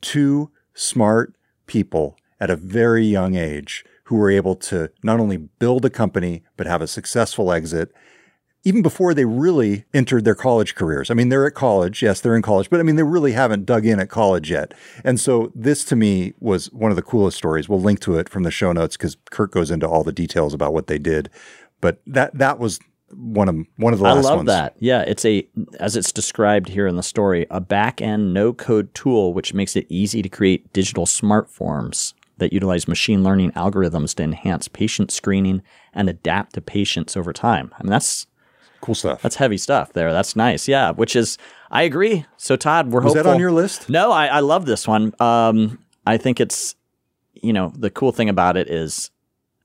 two 0.00 0.50
smart 0.74 1.34
people 1.66 2.16
at 2.40 2.50
a 2.50 2.56
very 2.56 3.04
young 3.04 3.36
age 3.36 3.84
who 4.12 4.18
were 4.18 4.30
able 4.30 4.54
to 4.54 4.90
not 5.02 5.18
only 5.18 5.38
build 5.38 5.86
a 5.86 5.88
company, 5.88 6.42
but 6.58 6.66
have 6.66 6.82
a 6.82 6.86
successful 6.86 7.50
exit 7.50 7.94
even 8.62 8.82
before 8.82 9.14
they 9.14 9.24
really 9.24 9.86
entered 9.94 10.26
their 10.26 10.34
college 10.34 10.74
careers. 10.74 11.10
I 11.10 11.14
mean, 11.14 11.30
they're 11.30 11.46
at 11.46 11.54
college. 11.54 12.02
Yes, 12.02 12.20
they're 12.20 12.36
in 12.36 12.42
college, 12.42 12.68
but 12.68 12.78
I 12.78 12.82
mean, 12.82 12.96
they 12.96 13.04
really 13.04 13.32
haven't 13.32 13.64
dug 13.64 13.86
in 13.86 13.98
at 13.98 14.10
college 14.10 14.50
yet. 14.50 14.74
And 15.02 15.18
so 15.18 15.50
this 15.54 15.82
to 15.86 15.96
me 15.96 16.34
was 16.40 16.70
one 16.72 16.92
of 16.92 16.96
the 16.96 17.02
coolest 17.02 17.38
stories. 17.38 17.70
We'll 17.70 17.80
link 17.80 18.00
to 18.00 18.18
it 18.18 18.28
from 18.28 18.42
the 18.42 18.50
show 18.50 18.70
notes 18.72 18.98
because 18.98 19.16
Kurt 19.30 19.50
goes 19.50 19.70
into 19.70 19.88
all 19.88 20.04
the 20.04 20.12
details 20.12 20.52
about 20.52 20.74
what 20.74 20.88
they 20.88 20.98
did. 20.98 21.30
But 21.80 22.02
that, 22.06 22.36
that 22.36 22.58
was 22.58 22.80
one 23.14 23.48
of 23.48 23.56
one 23.78 23.94
of 23.94 23.98
the 23.98 24.04
I 24.04 24.12
love 24.12 24.36
ones. 24.40 24.46
that. 24.48 24.76
Yeah, 24.78 25.00
it's 25.00 25.24
a 25.24 25.48
as 25.80 25.96
it's 25.96 26.12
described 26.12 26.68
here 26.68 26.86
in 26.86 26.96
the 26.96 27.02
story, 27.02 27.46
a 27.50 27.60
back-end 27.62 28.34
no-code 28.34 28.94
tool 28.94 29.32
which 29.32 29.54
makes 29.54 29.74
it 29.74 29.86
easy 29.88 30.20
to 30.20 30.28
create 30.28 30.70
digital 30.74 31.06
smart 31.06 31.50
forms 31.50 32.12
that 32.38 32.52
utilize 32.52 32.88
machine 32.88 33.22
learning 33.22 33.52
algorithms 33.52 34.14
to 34.16 34.22
enhance 34.22 34.68
patient 34.68 35.10
screening 35.10 35.62
and 35.92 36.08
adapt 36.08 36.54
to 36.54 36.60
patients 36.60 37.16
over 37.16 37.32
time. 37.32 37.72
I 37.78 37.82
mean, 37.82 37.90
that's 37.90 38.26
Cool 38.80 38.94
stuff. 38.96 39.22
that's 39.22 39.36
heavy 39.36 39.58
stuff 39.58 39.92
there. 39.92 40.12
That's 40.12 40.34
nice. 40.34 40.66
Yeah, 40.66 40.90
which 40.90 41.14
is 41.14 41.38
I 41.70 41.82
agree. 41.82 42.26
So 42.36 42.56
Todd, 42.56 42.90
we're 42.90 43.00
was 43.00 43.12
hopeful. 43.12 43.24
that 43.24 43.34
on 43.34 43.40
your 43.40 43.52
list? 43.52 43.88
No, 43.88 44.10
I, 44.10 44.26
I 44.26 44.40
love 44.40 44.66
this 44.66 44.88
one. 44.88 45.14
Um, 45.20 45.78
I 46.04 46.16
think 46.16 46.40
it's, 46.40 46.74
you 47.34 47.52
know, 47.52 47.72
the 47.76 47.90
cool 47.90 48.10
thing 48.12 48.28
about 48.28 48.56
it 48.56 48.68
is 48.68 49.10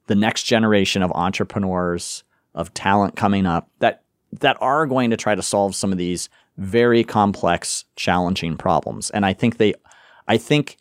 the 0.06 0.16
next 0.16 0.44
generation 0.44 1.02
of 1.02 1.12
entrepreneurs, 1.14 2.24
of 2.54 2.74
talent 2.74 3.16
coming 3.16 3.46
up 3.46 3.70
that 3.80 4.04
that 4.40 4.58
are 4.62 4.86
going 4.86 5.10
to 5.10 5.18
try 5.18 5.34
to 5.34 5.42
solve 5.42 5.74
some 5.74 5.92
of 5.92 5.98
these 5.98 6.30
very 6.58 7.04
complex, 7.04 7.86
challenging 7.96 8.58
problems. 8.58 9.10
And 9.12 9.26
I 9.26 9.34
think 9.34 9.58
they, 9.58 9.74
I 10.28 10.38
think 10.38 10.78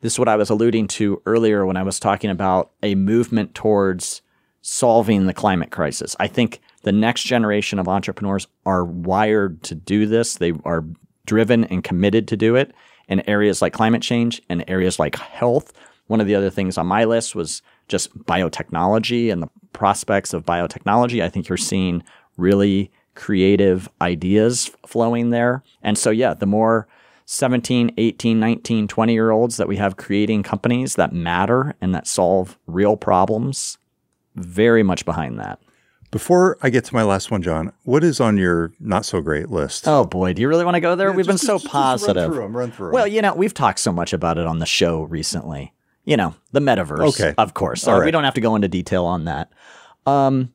this 0.00 0.14
is 0.14 0.18
what 0.18 0.28
I 0.28 0.36
was 0.36 0.50
alluding 0.50 0.88
to 0.88 1.22
earlier 1.26 1.66
when 1.66 1.76
I 1.76 1.82
was 1.82 2.00
talking 2.00 2.30
about 2.30 2.70
a 2.82 2.94
movement 2.94 3.54
towards 3.54 4.22
solving 4.62 5.26
the 5.26 5.34
climate 5.34 5.70
crisis. 5.70 6.16
I 6.20 6.26
think 6.26 6.60
the 6.82 6.92
next 6.92 7.24
generation 7.24 7.78
of 7.78 7.88
entrepreneurs 7.88 8.46
are 8.66 8.84
wired 8.84 9.62
to 9.64 9.74
do 9.74 10.06
this. 10.06 10.34
They 10.34 10.52
are 10.64 10.84
driven 11.26 11.64
and 11.64 11.84
committed 11.84 12.28
to 12.28 12.36
do 12.36 12.56
it 12.56 12.72
in 13.08 13.28
areas 13.28 13.60
like 13.60 13.72
climate 13.72 14.02
change 14.02 14.40
and 14.48 14.64
areas 14.68 14.98
like 14.98 15.16
health. 15.16 15.72
One 16.06 16.20
of 16.20 16.26
the 16.26 16.34
other 16.34 16.50
things 16.50 16.78
on 16.78 16.86
my 16.86 17.04
list 17.04 17.34
was 17.34 17.62
just 17.88 18.16
biotechnology 18.24 19.32
and 19.32 19.42
the 19.42 19.50
prospects 19.72 20.32
of 20.32 20.44
biotechnology. 20.44 21.22
I 21.22 21.28
think 21.28 21.48
you're 21.48 21.58
seeing 21.58 22.02
really 22.36 22.90
creative 23.14 23.88
ideas 24.00 24.70
flowing 24.86 25.30
there. 25.30 25.62
And 25.82 25.98
so, 25.98 26.10
yeah, 26.10 26.34
the 26.34 26.46
more 26.46 26.88
17, 27.32 27.92
18, 27.96 28.40
19, 28.40 28.88
20 28.88 29.12
year 29.12 29.30
olds 29.30 29.56
that 29.56 29.68
we 29.68 29.76
have 29.76 29.96
creating 29.96 30.42
companies 30.42 30.96
that 30.96 31.12
matter 31.12 31.76
and 31.80 31.94
that 31.94 32.08
solve 32.08 32.58
real 32.66 32.96
problems, 32.96 33.78
very 34.34 34.82
much 34.82 35.04
behind 35.04 35.38
that. 35.38 35.60
Before 36.10 36.58
I 36.60 36.70
get 36.70 36.84
to 36.86 36.94
my 36.94 37.04
last 37.04 37.30
one, 37.30 37.40
John, 37.40 37.72
what 37.84 38.02
is 38.02 38.18
on 38.20 38.36
your 38.36 38.72
not 38.80 39.04
so 39.04 39.20
great 39.20 39.48
list? 39.48 39.86
Oh 39.86 40.04
boy, 40.04 40.32
do 40.32 40.42
you 40.42 40.48
really 40.48 40.64
want 40.64 40.74
to 40.74 40.80
go 40.80 40.96
there? 40.96 41.12
We've 41.12 41.24
been 41.24 41.38
so 41.38 41.54
just- 41.54 41.66
just 41.66 41.74
run 41.74 41.82
positive. 41.82 42.32
through 42.32 42.44
'em, 42.46 42.56
run 42.56 42.72
through 42.72 42.88
'em. 42.88 42.94
Well, 42.94 43.06
you 43.06 43.22
know, 43.22 43.32
we've 43.34 43.54
talked 43.54 43.78
so 43.78 43.92
much 43.92 44.12
about 44.12 44.36
it 44.36 44.44
on 44.44 44.58
the 44.58 44.66
show 44.66 45.02
recently. 45.02 45.72
You 46.04 46.16
know, 46.16 46.34
the 46.50 46.58
metaverse. 46.58 47.10
Okay. 47.10 47.32
Of 47.38 47.54
course. 47.54 47.86
All 47.86 48.00
right. 48.00 48.06
We 48.06 48.10
don't 48.10 48.24
have 48.24 48.34
to 48.34 48.40
go 48.40 48.56
into 48.56 48.66
detail 48.66 49.04
on 49.04 49.26
that. 49.26 49.52
Um, 50.04 50.52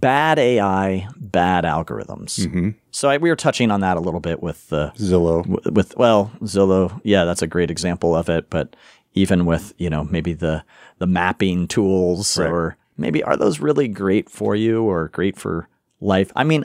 bad 0.00 0.38
AI, 0.38 1.06
bad 1.18 1.64
algorithms. 1.64 2.40
Mm-hmm. 2.46 2.70
So 2.90 3.08
I, 3.10 3.18
we 3.18 3.28
were 3.30 3.36
touching 3.36 3.70
on 3.70 3.80
that 3.80 3.96
a 3.96 4.00
little 4.00 4.20
bit 4.20 4.42
with 4.42 4.68
the 4.68 4.92
Zillow. 4.96 5.42
w- 5.42 5.60
with 5.72 5.96
well 5.96 6.32
Zillow, 6.42 7.00
yeah, 7.04 7.24
that's 7.24 7.42
a 7.42 7.46
great 7.46 7.70
example 7.70 8.14
of 8.16 8.28
it. 8.28 8.48
But 8.50 8.74
even 9.14 9.44
with 9.44 9.74
you 9.78 9.90
know 9.90 10.04
maybe 10.04 10.32
the 10.32 10.64
the 10.98 11.06
mapping 11.06 11.68
tools 11.68 12.38
Right. 12.38 12.48
or 12.50 12.76
maybe 12.96 13.22
are 13.22 13.36
those 13.36 13.60
really 13.60 13.88
great 13.88 14.30
for 14.30 14.54
you 14.56 14.82
or 14.82 15.08
great 15.08 15.36
for 15.36 15.68
life? 16.00 16.32
I 16.36 16.44
mean, 16.44 16.64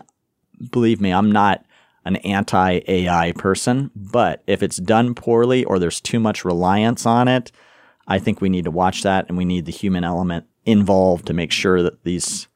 believe 0.71 1.01
me, 1.01 1.11
I'm 1.11 1.31
not 1.31 1.65
an 2.05 2.15
anti 2.17 2.81
AI 2.87 3.33
person, 3.33 3.91
but 3.95 4.41
if 4.47 4.63
it's 4.63 4.77
done 4.77 5.13
poorly 5.13 5.65
or 5.65 5.79
there's 5.79 5.99
too 5.99 6.19
much 6.19 6.45
reliance 6.45 7.05
on 7.05 7.27
it, 7.27 7.51
I 8.07 8.19
think 8.19 8.39
we 8.39 8.47
need 8.49 8.63
to 8.63 8.71
watch 8.71 9.03
that 9.03 9.27
and 9.27 9.37
we 9.37 9.43
need 9.45 9.65
the 9.65 9.71
human 9.73 10.05
element 10.05 10.45
involved 10.65 11.25
to 11.27 11.33
make 11.33 11.51
sure 11.51 11.81
that 11.83 12.03
these 12.05 12.47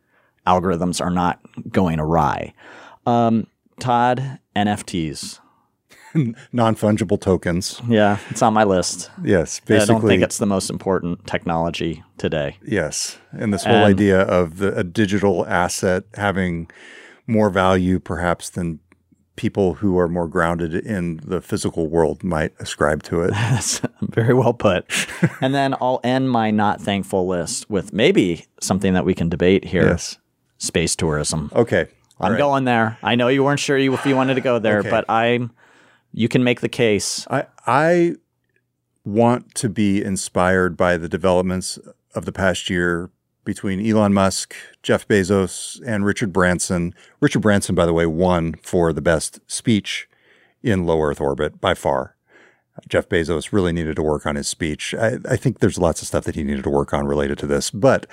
algorithms 0.52 1.02
are 1.02 1.10
not 1.10 1.40
going 1.72 2.00
awry. 2.00 2.54
Um, 3.06 3.48
Todd, 3.80 4.40
NFTs. 4.56 5.40
Non 6.52 6.76
fungible 6.76 7.20
tokens. 7.20 7.82
Yeah, 7.88 8.18
it's 8.30 8.42
on 8.42 8.54
my 8.54 8.66
list. 8.66 9.10
Yes, 9.24 9.62
basically. 9.62 9.82
I 9.82 9.86
don't 9.86 10.06
think 10.06 10.24
it's 10.24 10.40
the 10.40 10.46
most 10.46 10.70
important 10.70 11.26
technology 11.26 12.04
today. 12.18 12.58
Yes. 12.66 13.18
And 13.32 13.54
this 13.54 13.64
whole 13.64 13.76
And- 13.76 13.86
idea 13.86 14.20
of 14.24 14.58
the, 14.58 14.78
a 14.78 14.84
digital 14.84 15.46
asset 15.48 16.04
having 16.16 16.70
more 17.28 17.50
value 17.50 17.98
perhaps 17.98 18.50
than 18.50 18.80
people 19.38 19.76
who 19.76 19.98
are 19.98 20.10
more 20.10 20.28
grounded 20.28 20.76
in 20.76 21.22
the 21.24 21.42
physical 21.42 21.88
world 21.88 22.24
might 22.24 22.54
ascribe 22.60 23.04
to 23.04 23.22
it. 23.22 23.32
That's 23.32 23.82
very 24.02 24.34
well 24.34 24.54
put. 24.54 24.86
and 25.42 25.56
then 25.56 25.76
I'll 25.80 26.02
end 26.04 26.30
my 26.30 26.52
not 26.52 26.82
thankful 26.82 27.26
list 27.26 27.70
with 27.70 27.94
maybe 27.94 28.46
something 28.60 28.94
that 28.94 29.06
we 29.06 29.14
can 29.14 29.30
debate 29.30 29.64
here 29.64 29.86
yes. 29.86 30.18
Space 30.62 30.96
tourism. 30.96 31.52
Okay. 31.56 31.88
All 32.20 32.28
I'm 32.28 32.34
right. 32.34 32.38
going 32.38 32.66
there. 32.66 32.98
I 33.02 33.16
know 33.16 33.28
you 33.30 33.44
weren't 33.44 33.60
sure 33.60 33.78
you, 33.78 33.94
if 33.94 34.06
you 34.06 34.16
wanted 34.16 34.36
to 34.36 34.42
go 34.42 34.60
there, 34.60 34.80
Okay. 34.80 34.90
but 34.90 35.06
I'm. 35.10 35.52
You 36.14 36.28
can 36.28 36.44
make 36.44 36.60
the 36.62 36.70
case. 36.70 37.26
I 37.30 37.46
I 37.66 38.16
want 39.06 39.56
to 39.56 39.70
be 39.70 40.04
inspired 40.04 40.76
by 40.78 40.98
the 40.98 41.10
developments 41.10 41.80
of 42.14 42.26
the 42.26 42.32
past 42.32 42.70
year 42.70 43.10
between 43.44 43.84
Elon 43.84 44.14
Musk, 44.14 44.54
Jeff 44.84 45.08
Bezos, 45.08 45.82
and 45.86 46.06
Richard 46.06 46.32
Branson. 46.34 46.94
Richard 47.22 47.40
Branson, 47.40 47.74
by 47.76 47.86
the 47.86 47.94
way, 47.94 48.06
won 48.06 48.56
for 48.62 48.94
the 48.94 49.02
best 49.02 49.40
speech 49.48 50.08
in 50.62 50.86
low 50.86 51.02
Earth 51.02 51.20
orbit 51.22 51.60
by 51.60 51.74
far. 51.74 52.16
Jeff 52.88 53.10
Bezos 53.10 53.52
really 53.52 53.72
needed 53.72 53.96
to 53.96 54.04
work 54.04 54.26
on 54.26 54.36
his 54.36 54.48
speech. 54.48 54.94
I, 54.94 55.18
I 55.30 55.38
think 55.38 55.60
there's 55.60 55.80
lots 55.80 56.02
of 56.02 56.08
stuff 56.08 56.26
that 56.26 56.36
he 56.36 56.44
needed 56.44 56.64
to 56.64 56.70
work 56.70 56.94
on 56.94 57.06
related 57.08 57.38
to 57.40 57.48
this, 57.48 57.72
but 57.72 58.06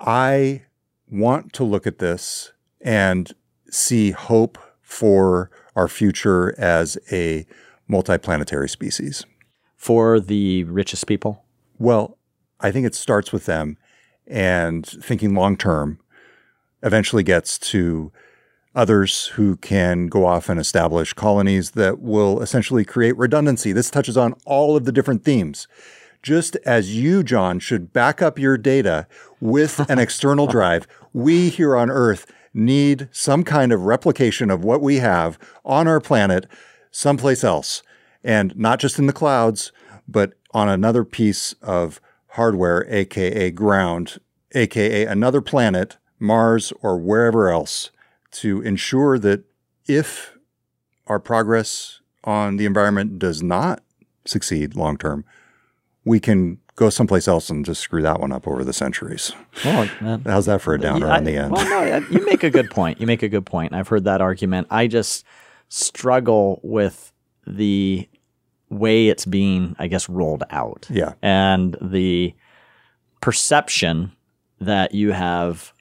I 0.00 0.62
want 1.10 1.52
to 1.54 1.64
look 1.64 1.86
at 1.86 1.98
this 1.98 2.52
and 2.80 3.32
see 3.70 4.10
hope 4.10 4.58
for 4.82 5.50
our 5.76 5.88
future 5.88 6.54
as 6.58 6.96
a 7.10 7.46
multiplanetary 7.90 8.70
species. 8.70 9.24
For 9.76 10.20
the 10.20 10.64
richest 10.64 11.06
people, 11.06 11.44
Well, 11.78 12.18
I 12.60 12.70
think 12.70 12.86
it 12.86 12.94
starts 12.94 13.32
with 13.32 13.46
them 13.46 13.76
and 14.26 14.86
thinking 14.86 15.34
long 15.34 15.56
term 15.56 15.98
eventually 16.82 17.22
gets 17.22 17.58
to 17.58 18.12
others 18.74 19.26
who 19.28 19.56
can 19.56 20.06
go 20.08 20.26
off 20.26 20.48
and 20.48 20.58
establish 20.58 21.12
colonies 21.12 21.72
that 21.72 22.00
will 22.00 22.40
essentially 22.40 22.84
create 22.84 23.16
redundancy. 23.16 23.72
This 23.72 23.90
touches 23.90 24.16
on 24.16 24.34
all 24.44 24.76
of 24.76 24.84
the 24.84 24.92
different 24.92 25.24
themes. 25.24 25.68
Just 26.24 26.56
as 26.64 26.96
you, 26.96 27.22
John, 27.22 27.58
should 27.58 27.92
back 27.92 28.22
up 28.22 28.38
your 28.38 28.56
data 28.56 29.06
with 29.42 29.78
an 29.90 29.98
external 30.06 30.46
drive, 30.46 30.88
we 31.12 31.50
here 31.50 31.76
on 31.76 31.90
Earth 31.90 32.32
need 32.54 33.10
some 33.12 33.44
kind 33.44 33.72
of 33.72 33.82
replication 33.82 34.50
of 34.50 34.64
what 34.64 34.80
we 34.80 34.96
have 34.96 35.38
on 35.66 35.86
our 35.86 36.00
planet 36.00 36.46
someplace 36.90 37.44
else. 37.44 37.82
And 38.24 38.56
not 38.56 38.80
just 38.80 38.98
in 38.98 39.06
the 39.06 39.12
clouds, 39.12 39.70
but 40.08 40.32
on 40.54 40.66
another 40.66 41.04
piece 41.04 41.52
of 41.60 42.00
hardware, 42.28 42.86
aka 42.88 43.50
ground, 43.50 44.16
aka 44.52 45.04
another 45.04 45.42
planet, 45.42 45.98
Mars, 46.18 46.72
or 46.80 46.96
wherever 46.96 47.50
else, 47.50 47.90
to 48.30 48.62
ensure 48.62 49.18
that 49.18 49.44
if 49.86 50.38
our 51.06 51.20
progress 51.20 52.00
on 52.22 52.56
the 52.56 52.64
environment 52.64 53.18
does 53.18 53.42
not 53.42 53.82
succeed 54.24 54.74
long 54.74 54.96
term, 54.96 55.26
we 56.04 56.20
can 56.20 56.58
go 56.76 56.90
someplace 56.90 57.28
else 57.28 57.50
and 57.50 57.64
just 57.64 57.80
screw 57.80 58.02
that 58.02 58.20
one 58.20 58.32
up 58.32 58.46
over 58.48 58.64
the 58.64 58.72
centuries. 58.72 59.32
well, 59.64 59.88
uh, 60.00 60.18
How's 60.26 60.46
that 60.46 60.60
for 60.60 60.74
a 60.74 60.80
downer 60.80 61.08
I- 61.08 61.18
on 61.18 61.24
the 61.24 61.36
end? 61.36 61.52
Well, 61.52 61.64
no, 61.68 62.06
you 62.10 62.24
make 62.26 62.42
a 62.42 62.50
good 62.50 62.70
point. 62.70 63.00
You 63.00 63.06
make 63.06 63.22
a 63.22 63.28
good 63.28 63.46
point. 63.46 63.72
I've 63.72 63.88
heard 63.88 64.04
that 64.04 64.20
argument. 64.20 64.66
I 64.70 64.86
just 64.86 65.24
struggle 65.68 66.60
with 66.62 67.12
the 67.46 68.08
way 68.70 69.08
it's 69.08 69.24
being, 69.24 69.76
I 69.78 69.86
guess, 69.86 70.08
rolled 70.08 70.42
out. 70.50 70.86
yeah. 70.90 71.12
and 71.22 71.76
the 71.80 72.34
perception 73.20 74.12
that 74.60 74.94
you 74.94 75.12
have, 75.12 75.72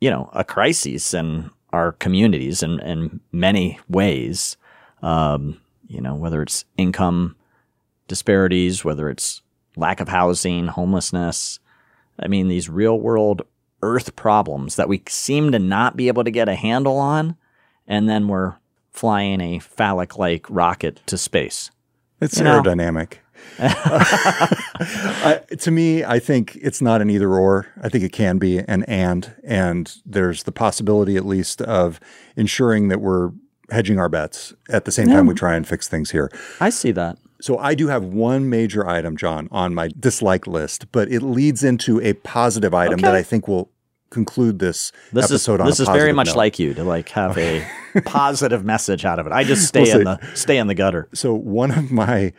you 0.00 0.10
know, 0.10 0.30
a 0.32 0.44
crisis 0.44 1.14
in 1.14 1.50
our 1.72 1.92
communities 1.92 2.62
in, 2.62 2.80
in 2.80 3.20
many 3.32 3.78
ways. 3.88 4.56
Um, 5.02 5.60
you 5.88 6.00
know, 6.00 6.14
whether 6.14 6.42
it's 6.42 6.64
income 6.76 7.36
disparities, 8.12 8.84
whether 8.84 9.08
it's 9.08 9.40
lack 9.74 9.98
of 9.98 10.08
housing, 10.08 10.66
homelessness. 10.66 11.58
I 12.20 12.28
mean, 12.28 12.48
these 12.48 12.68
real 12.68 13.00
world 13.00 13.40
Earth 13.80 14.14
problems 14.16 14.76
that 14.76 14.86
we 14.86 15.02
seem 15.08 15.50
to 15.52 15.58
not 15.58 15.96
be 15.96 16.08
able 16.08 16.24
to 16.24 16.30
get 16.30 16.46
a 16.46 16.54
handle 16.54 16.98
on, 16.98 17.36
and 17.88 18.06
then 18.06 18.28
we're 18.28 18.56
flying 18.90 19.40
a 19.40 19.60
phallic 19.60 20.18
like 20.18 20.44
rocket 20.50 21.00
to 21.06 21.16
space. 21.16 21.70
It's 22.20 22.38
You 22.38 22.44
aerodynamic. 22.44 23.14
I, 23.58 25.40
to 25.58 25.70
me, 25.70 26.04
I 26.04 26.18
think 26.18 26.56
it's 26.56 26.82
not 26.82 27.00
an 27.00 27.08
either 27.08 27.32
or. 27.32 27.66
I 27.82 27.88
think 27.88 28.04
it 28.04 28.12
can 28.12 28.36
be 28.36 28.58
an 28.58 28.82
and, 28.84 29.34
and 29.42 29.96
there's 30.04 30.42
the 30.42 30.52
possibility 30.52 31.16
at 31.16 31.24
least 31.24 31.62
of 31.62 31.98
ensuring 32.36 32.88
that 32.88 33.00
we're 33.00 33.30
hedging 33.70 33.98
our 33.98 34.10
bets 34.10 34.52
at 34.68 34.84
the 34.84 34.92
same 34.92 35.08
time 35.08 35.26
we 35.26 35.34
try 35.34 35.56
and 35.56 35.66
fix 35.66 35.88
things 35.88 36.10
here. 36.10 36.30
I 36.60 36.68
see 36.68 36.92
that. 36.92 37.16
So 37.42 37.58
I 37.58 37.74
do 37.74 37.88
have 37.88 38.04
one 38.04 38.48
major 38.48 38.86
item, 38.88 39.16
John, 39.16 39.48
on 39.50 39.74
my 39.74 39.88
dislike 39.98 40.46
list, 40.46 40.92
but 40.92 41.10
it 41.10 41.22
leads 41.22 41.64
into 41.64 42.00
a 42.00 42.12
positive 42.12 42.72
item 42.72 43.00
that 43.00 43.16
I 43.16 43.24
think 43.24 43.48
will 43.48 43.68
conclude 44.10 44.60
this, 44.60 44.92
This 45.12 45.24
is 45.24 45.32
episode 45.32 45.60
on 45.60 45.66
this 45.66 45.80
is 45.80 45.88
very 45.88 46.12
much 46.12 46.28
note. 46.28 46.36
like 46.36 46.60
you 46.60 46.72
to 46.74 46.84
like 46.84 47.08
have 47.08 47.36
a 47.36 47.66
positive 48.04 48.64
message 48.64 49.04
out 49.04 49.18
of 49.18 49.26
it. 49.26 49.32
I 49.32 49.42
just 49.42 49.66
stay 49.66 49.82
We'll 49.82 49.98
in 49.98 50.04
the 50.04 50.20
stay 50.34 50.56
in 50.56 50.68
the 50.68 50.74
gutter. 50.76 51.08
So, 51.14 51.34
one 51.34 51.72
of 51.72 51.90
my 51.90 52.32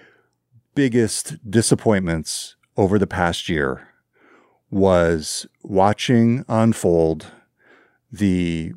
biggest 0.74 1.36
disappointments 1.52 2.56
over 2.78 2.98
the 2.98 3.08
past 3.08 3.50
year 3.50 3.90
was 4.72 5.46
watching 5.64 6.46
unfold 6.48 7.28
the 8.10 8.72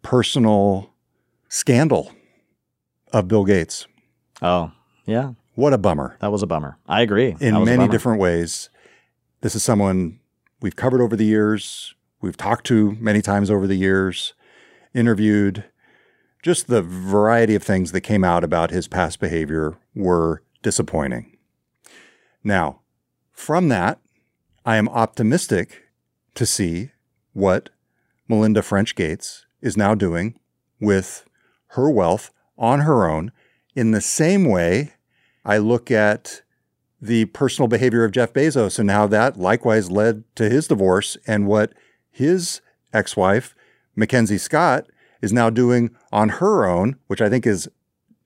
personal 0.00 0.94
scandal 1.50 2.12
of 3.12 3.28
Bill 3.28 3.44
Gates. 3.44 3.86
Oh, 4.40 4.72
yeah. 5.04 5.32
What 5.56 5.72
a 5.72 5.78
bummer. 5.78 6.16
That 6.20 6.30
was 6.30 6.42
a 6.42 6.46
bummer. 6.46 6.78
I 6.86 7.00
agree. 7.00 7.34
In 7.40 7.64
many 7.64 7.88
different 7.88 8.20
ways. 8.20 8.68
This 9.40 9.54
is 9.54 9.62
someone 9.62 10.20
we've 10.60 10.76
covered 10.76 11.00
over 11.00 11.16
the 11.16 11.24
years, 11.24 11.94
we've 12.20 12.36
talked 12.36 12.66
to 12.66 12.92
many 13.00 13.22
times 13.22 13.50
over 13.50 13.66
the 13.66 13.74
years, 13.74 14.34
interviewed. 14.94 15.64
Just 16.42 16.66
the 16.66 16.82
variety 16.82 17.54
of 17.54 17.62
things 17.62 17.92
that 17.92 18.02
came 18.02 18.22
out 18.22 18.44
about 18.44 18.70
his 18.70 18.86
past 18.86 19.18
behavior 19.18 19.78
were 19.94 20.42
disappointing. 20.62 21.38
Now, 22.44 22.80
from 23.32 23.68
that, 23.70 23.98
I 24.66 24.76
am 24.76 24.90
optimistic 24.90 25.84
to 26.34 26.44
see 26.44 26.90
what 27.32 27.70
Melinda 28.28 28.60
French 28.60 28.94
Gates 28.94 29.46
is 29.62 29.74
now 29.74 29.94
doing 29.94 30.38
with 30.80 31.24
her 31.68 31.90
wealth 31.90 32.30
on 32.58 32.80
her 32.80 33.08
own 33.08 33.32
in 33.74 33.92
the 33.92 34.02
same 34.02 34.44
way 34.44 34.92
I 35.46 35.58
look 35.58 35.92
at 35.92 36.42
the 37.00 37.26
personal 37.26 37.68
behavior 37.68 38.04
of 38.04 38.10
Jeff 38.10 38.32
Bezos 38.32 38.80
and 38.80 38.90
how 38.90 39.06
that 39.06 39.38
likewise 39.38 39.90
led 39.90 40.24
to 40.34 40.50
his 40.50 40.66
divorce 40.66 41.16
and 41.26 41.46
what 41.46 41.72
his 42.10 42.60
ex 42.92 43.16
wife, 43.16 43.54
Mackenzie 43.94 44.38
Scott, 44.38 44.88
is 45.22 45.32
now 45.32 45.48
doing 45.48 45.94
on 46.10 46.30
her 46.30 46.66
own, 46.66 46.96
which 47.06 47.22
I 47.22 47.30
think 47.30 47.46
is 47.46 47.68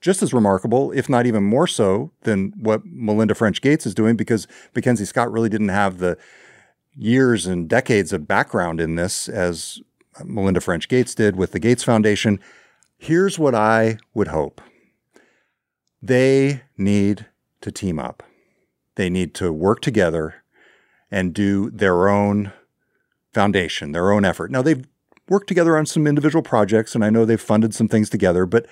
just 0.01 0.23
as 0.23 0.33
remarkable, 0.33 0.93
if 0.93 1.11
not 1.11 1.27
even 1.27 1.45
more 1.45 1.67
so, 1.67 2.11
than 2.23 2.55
what 2.59 2.87
Melinda 2.87 3.35
French 3.35 3.61
Gates 3.61 3.85
is 3.85 3.95
doing, 3.95 4.17
because 4.17 4.47
Mackenzie 4.75 5.05
Scott 5.05 5.31
really 5.31 5.51
didn't 5.51 5.69
have 5.69 5.99
the 5.99 6.17
years 6.95 7.47
and 7.47 7.69
decades 7.69 8.15
of 8.15 8.27
background 8.27 8.81
in 8.81 8.95
this 8.95 9.29
as 9.29 9.79
Melinda 10.25 10.61
French 10.61 10.89
Gates 10.89 11.15
did 11.15 11.37
with 11.37 11.53
the 11.53 11.59
Gates 11.59 11.85
Foundation. 11.85 12.41
Here's 12.97 13.39
what 13.39 13.55
I 13.55 13.99
would 14.15 14.29
hope 14.29 14.63
they 16.03 16.63
need 16.77 17.27
to 17.61 17.71
team 17.71 17.99
up, 17.99 18.23
they 18.95 19.11
need 19.11 19.35
to 19.35 19.53
work 19.53 19.81
together 19.81 20.43
and 21.11 21.35
do 21.35 21.71
their 21.71 22.09
own 22.09 22.53
foundation, 23.33 23.93
their 23.93 24.13
own 24.13 24.25
effort. 24.25 24.51
Now, 24.51 24.63
they've 24.63 24.85
worked 25.29 25.47
together 25.47 25.77
on 25.77 25.87
some 25.87 26.07
individual 26.07 26.43
projects, 26.43 26.95
and 26.95 27.05
I 27.05 27.11
know 27.11 27.25
they've 27.25 27.41
funded 27.41 27.75
some 27.75 27.89
things 27.89 28.11
together, 28.11 28.47
but 28.47 28.67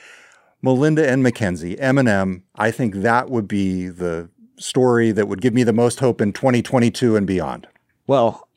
Melinda 0.62 1.08
and 1.08 1.22
Mackenzie, 1.22 1.78
M&M, 1.78 2.42
I 2.56 2.70
think 2.70 2.96
that 2.96 3.30
would 3.30 3.46
be 3.46 3.88
the 3.88 4.28
story 4.56 5.12
that 5.12 5.28
would 5.28 5.40
give 5.40 5.54
me 5.54 5.62
the 5.62 5.72
most 5.72 6.00
hope 6.00 6.20
in 6.20 6.32
2022 6.32 7.16
and 7.16 7.26
beyond. 7.26 7.68
Well, 8.06 8.48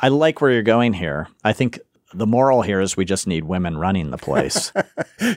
I 0.00 0.08
like 0.08 0.40
where 0.40 0.50
you're 0.50 0.62
going 0.62 0.94
here. 0.94 1.28
I 1.44 1.52
think 1.52 1.78
the 2.12 2.26
moral 2.26 2.62
here 2.62 2.80
is 2.80 2.96
we 2.96 3.04
just 3.04 3.26
need 3.26 3.44
women 3.44 3.76
running 3.78 4.10
the 4.10 4.18
place. 4.18 4.72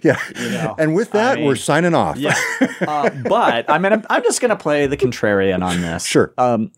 Yeah. 0.01 0.17
know, 0.35 0.75
and 0.79 0.95
with 0.95 1.11
that, 1.11 1.33
I 1.33 1.35
mean- 1.35 1.45
we're 1.45 1.55
signing 1.57 1.93
off. 1.93 2.17
yeah. 2.17 2.35
Uh, 2.81 3.09
but 3.27 3.69
I 3.69 3.77
mean, 3.77 3.91
I'm, 3.93 4.05
I'm 4.09 4.23
just 4.23 4.39
going 4.41 4.49
to 4.49 4.55
play 4.55 4.87
the 4.87 4.95
contrarian 4.97 5.61
on 5.63 5.81
this. 5.81 6.05
Sure. 6.05 6.33
Um, 6.37 6.71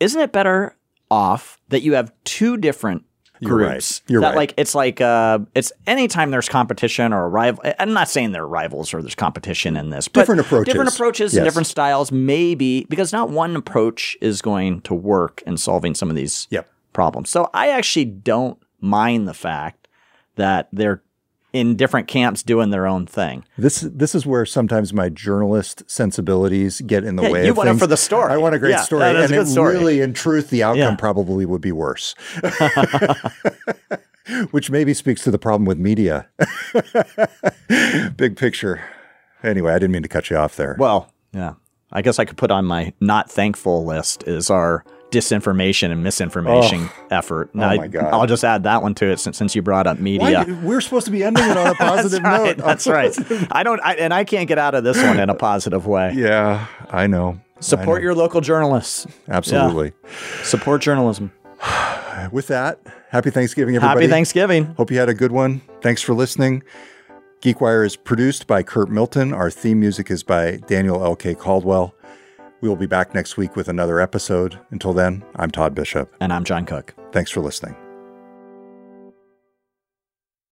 isn't 0.00 0.20
it 0.20 0.30
better 0.32 0.76
off 1.10 1.58
that 1.68 1.80
you 1.82 1.94
have 1.94 2.12
two 2.24 2.56
different 2.58 3.04
You're 3.40 3.56
right. 3.56 3.70
groups? 3.72 4.02
You're 4.08 4.20
that 4.20 4.28
right. 4.28 4.36
like 4.36 4.54
it's 4.58 4.74
like 4.74 5.00
uh, 5.00 5.38
it's 5.54 5.72
anytime 5.86 6.30
there's 6.30 6.48
competition 6.50 7.12
or 7.14 7.24
a 7.24 7.28
rival. 7.28 7.62
I'm 7.78 7.92
not 7.94 8.08
saying 8.10 8.32
they're 8.32 8.46
rivals 8.46 8.92
or 8.94 9.00
there's 9.02 9.14
competition 9.14 9.76
in 9.76 9.88
this, 9.90 10.06
but 10.08 10.20
Different 10.20 10.42
approaches. 10.42 10.72
different 10.72 10.94
approaches, 10.94 11.32
and 11.34 11.44
Yes. 11.44 11.52
different 11.52 11.66
styles, 11.66 12.12
maybe 12.12 12.86
because 12.90 13.12
not 13.12 13.30
one 13.30 13.56
approach 13.56 14.16
is 14.20 14.40
going 14.42 14.82
to 14.82 14.94
work 14.94 15.42
in 15.46 15.56
solving 15.56 15.94
some 15.94 16.10
of 16.10 16.16
these 16.16 16.46
Yep. 16.50 16.68
problems. 16.92 17.30
So 17.30 17.48
I 17.54 17.68
actually 17.70 18.04
don't 18.06 18.58
mind 18.80 19.26
the 19.28 19.34
fact 19.34 19.88
that 20.36 20.68
they're 20.72 21.02
in 21.52 21.76
different 21.76 22.06
camps 22.08 22.42
doing 22.42 22.68
their 22.70 22.86
own 22.86 23.06
thing. 23.06 23.42
This 23.56 23.80
this 23.80 24.14
is 24.14 24.26
where 24.26 24.44
sometimes 24.44 24.92
my 24.92 25.08
journalist 25.08 25.82
sensibilities 25.90 26.82
get 26.82 27.04
in 27.04 27.16
the 27.16 27.22
Yeah, 27.22 27.30
way. 27.30 27.44
you 27.46 27.50
of 27.52 27.56
want 27.56 27.70
it 27.70 27.78
for 27.78 27.86
the 27.86 27.96
story. 27.96 28.30
I 28.32 28.36
want 28.36 28.54
a 28.54 28.58
great 28.58 28.70
Yeah, 28.72 28.82
story, 28.82 29.04
and 29.04 29.32
it 29.32 29.46
story. 29.46 29.72
really, 29.74 30.00
in 30.02 30.12
truth, 30.12 30.50
the 30.50 30.62
outcome 30.62 30.78
Yeah. 30.92 30.96
probably 30.96 31.46
would 31.46 31.62
be 31.62 31.72
worse. 31.72 32.14
Which 34.50 34.70
maybe 34.70 34.92
speaks 34.92 35.24
to 35.24 35.30
the 35.30 35.38
problem 35.38 35.64
with 35.64 35.78
media. 35.78 36.28
Big 38.16 38.36
picture. 38.36 38.82
Anyway, 39.42 39.72
I 39.72 39.78
didn't 39.78 39.92
mean 39.92 40.02
to 40.02 40.08
cut 40.08 40.28
you 40.30 40.36
off 40.36 40.56
there. 40.56 40.76
Well, 40.78 41.10
yeah. 41.32 41.54
I 41.90 42.02
guess 42.02 42.18
I 42.18 42.26
could 42.26 42.36
put 42.36 42.50
on 42.50 42.66
my 42.66 42.92
not 43.00 43.30
thankful 43.30 43.86
list 43.86 44.24
is 44.28 44.50
our 44.50 44.84
disinformation 45.10 45.90
and 45.90 46.02
misinformation 46.02 46.90
oh. 46.90 47.06
effort. 47.10 47.54
Now, 47.54 47.72
Oh 47.72 47.76
my 47.76 47.88
God. 47.88 48.12
I'll 48.12 48.26
just 48.26 48.44
add 48.44 48.64
that 48.64 48.82
one 48.82 48.94
to 48.96 49.06
it 49.06 49.18
since, 49.18 49.38
since 49.38 49.54
you 49.54 49.62
brought 49.62 49.86
up 49.86 49.96
Why- 49.96 50.02
media. 50.02 50.44
we're 50.62 50.80
supposed 50.80 51.06
to 51.06 51.12
be 51.12 51.24
ending 51.24 51.44
it 51.48 51.56
on 51.56 51.66
a 51.68 51.74
positive 51.74 52.22
That's 52.22 52.46
right. 52.46 52.58
note. 52.58 52.66
That's 52.66 52.86
right. 53.30 53.48
I 53.50 53.62
don't, 53.62 53.80
I, 53.82 53.94
and 53.94 54.12
I 54.12 54.24
can't 54.24 54.48
get 54.48 54.58
out 54.58 54.74
of 54.74 54.84
this 54.84 55.02
one 55.02 55.18
in 55.18 55.30
a 55.30 55.34
positive 55.34 55.86
way. 55.86 56.12
Yeah, 56.14 56.66
I 56.90 57.06
know. 57.06 57.40
Support 57.60 58.02
your 58.02 58.14
local 58.14 58.40
journalists. 58.40 59.06
Absolutely. 59.28 59.92
Support 60.42 60.82
journalism. 60.82 61.32
With 62.32 62.48
that, 62.48 62.80
happy 63.10 63.30
Thanksgiving, 63.30 63.76
everybody. 63.76 64.02
Happy 64.02 64.10
Thanksgiving. 64.10 64.66
Hope 64.74 64.90
you 64.90 64.98
had 64.98 65.08
a 65.08 65.14
good 65.14 65.32
one. 65.32 65.62
Thanks 65.80 66.02
for 66.02 66.14
listening. 66.14 66.62
GeekWire 67.40 67.86
is 67.86 67.94
produced 67.96 68.46
by 68.48 68.64
Curt 68.64 68.90
Milton. 68.90 69.32
Our 69.32 69.50
theme 69.50 69.78
music 69.78 70.10
is 70.10 70.24
by 70.24 70.56
Daniel 70.66 71.04
L.K. 71.04 71.36
Caldwell. 71.36 71.94
We 72.60 72.68
will 72.68 72.76
be 72.76 72.86
back 72.86 73.14
next 73.14 73.36
week 73.36 73.56
with 73.56 73.68
another 73.68 74.00
episode. 74.00 74.58
Until 74.70 74.92
then, 74.92 75.24
I'm 75.36 75.50
Todd 75.50 75.74
Bishop. 75.74 76.14
And 76.20 76.32
I'm 76.32 76.44
John 76.44 76.66
Cook. 76.66 76.94
Thanks 77.12 77.30
for 77.30 77.40
listening. 77.40 77.87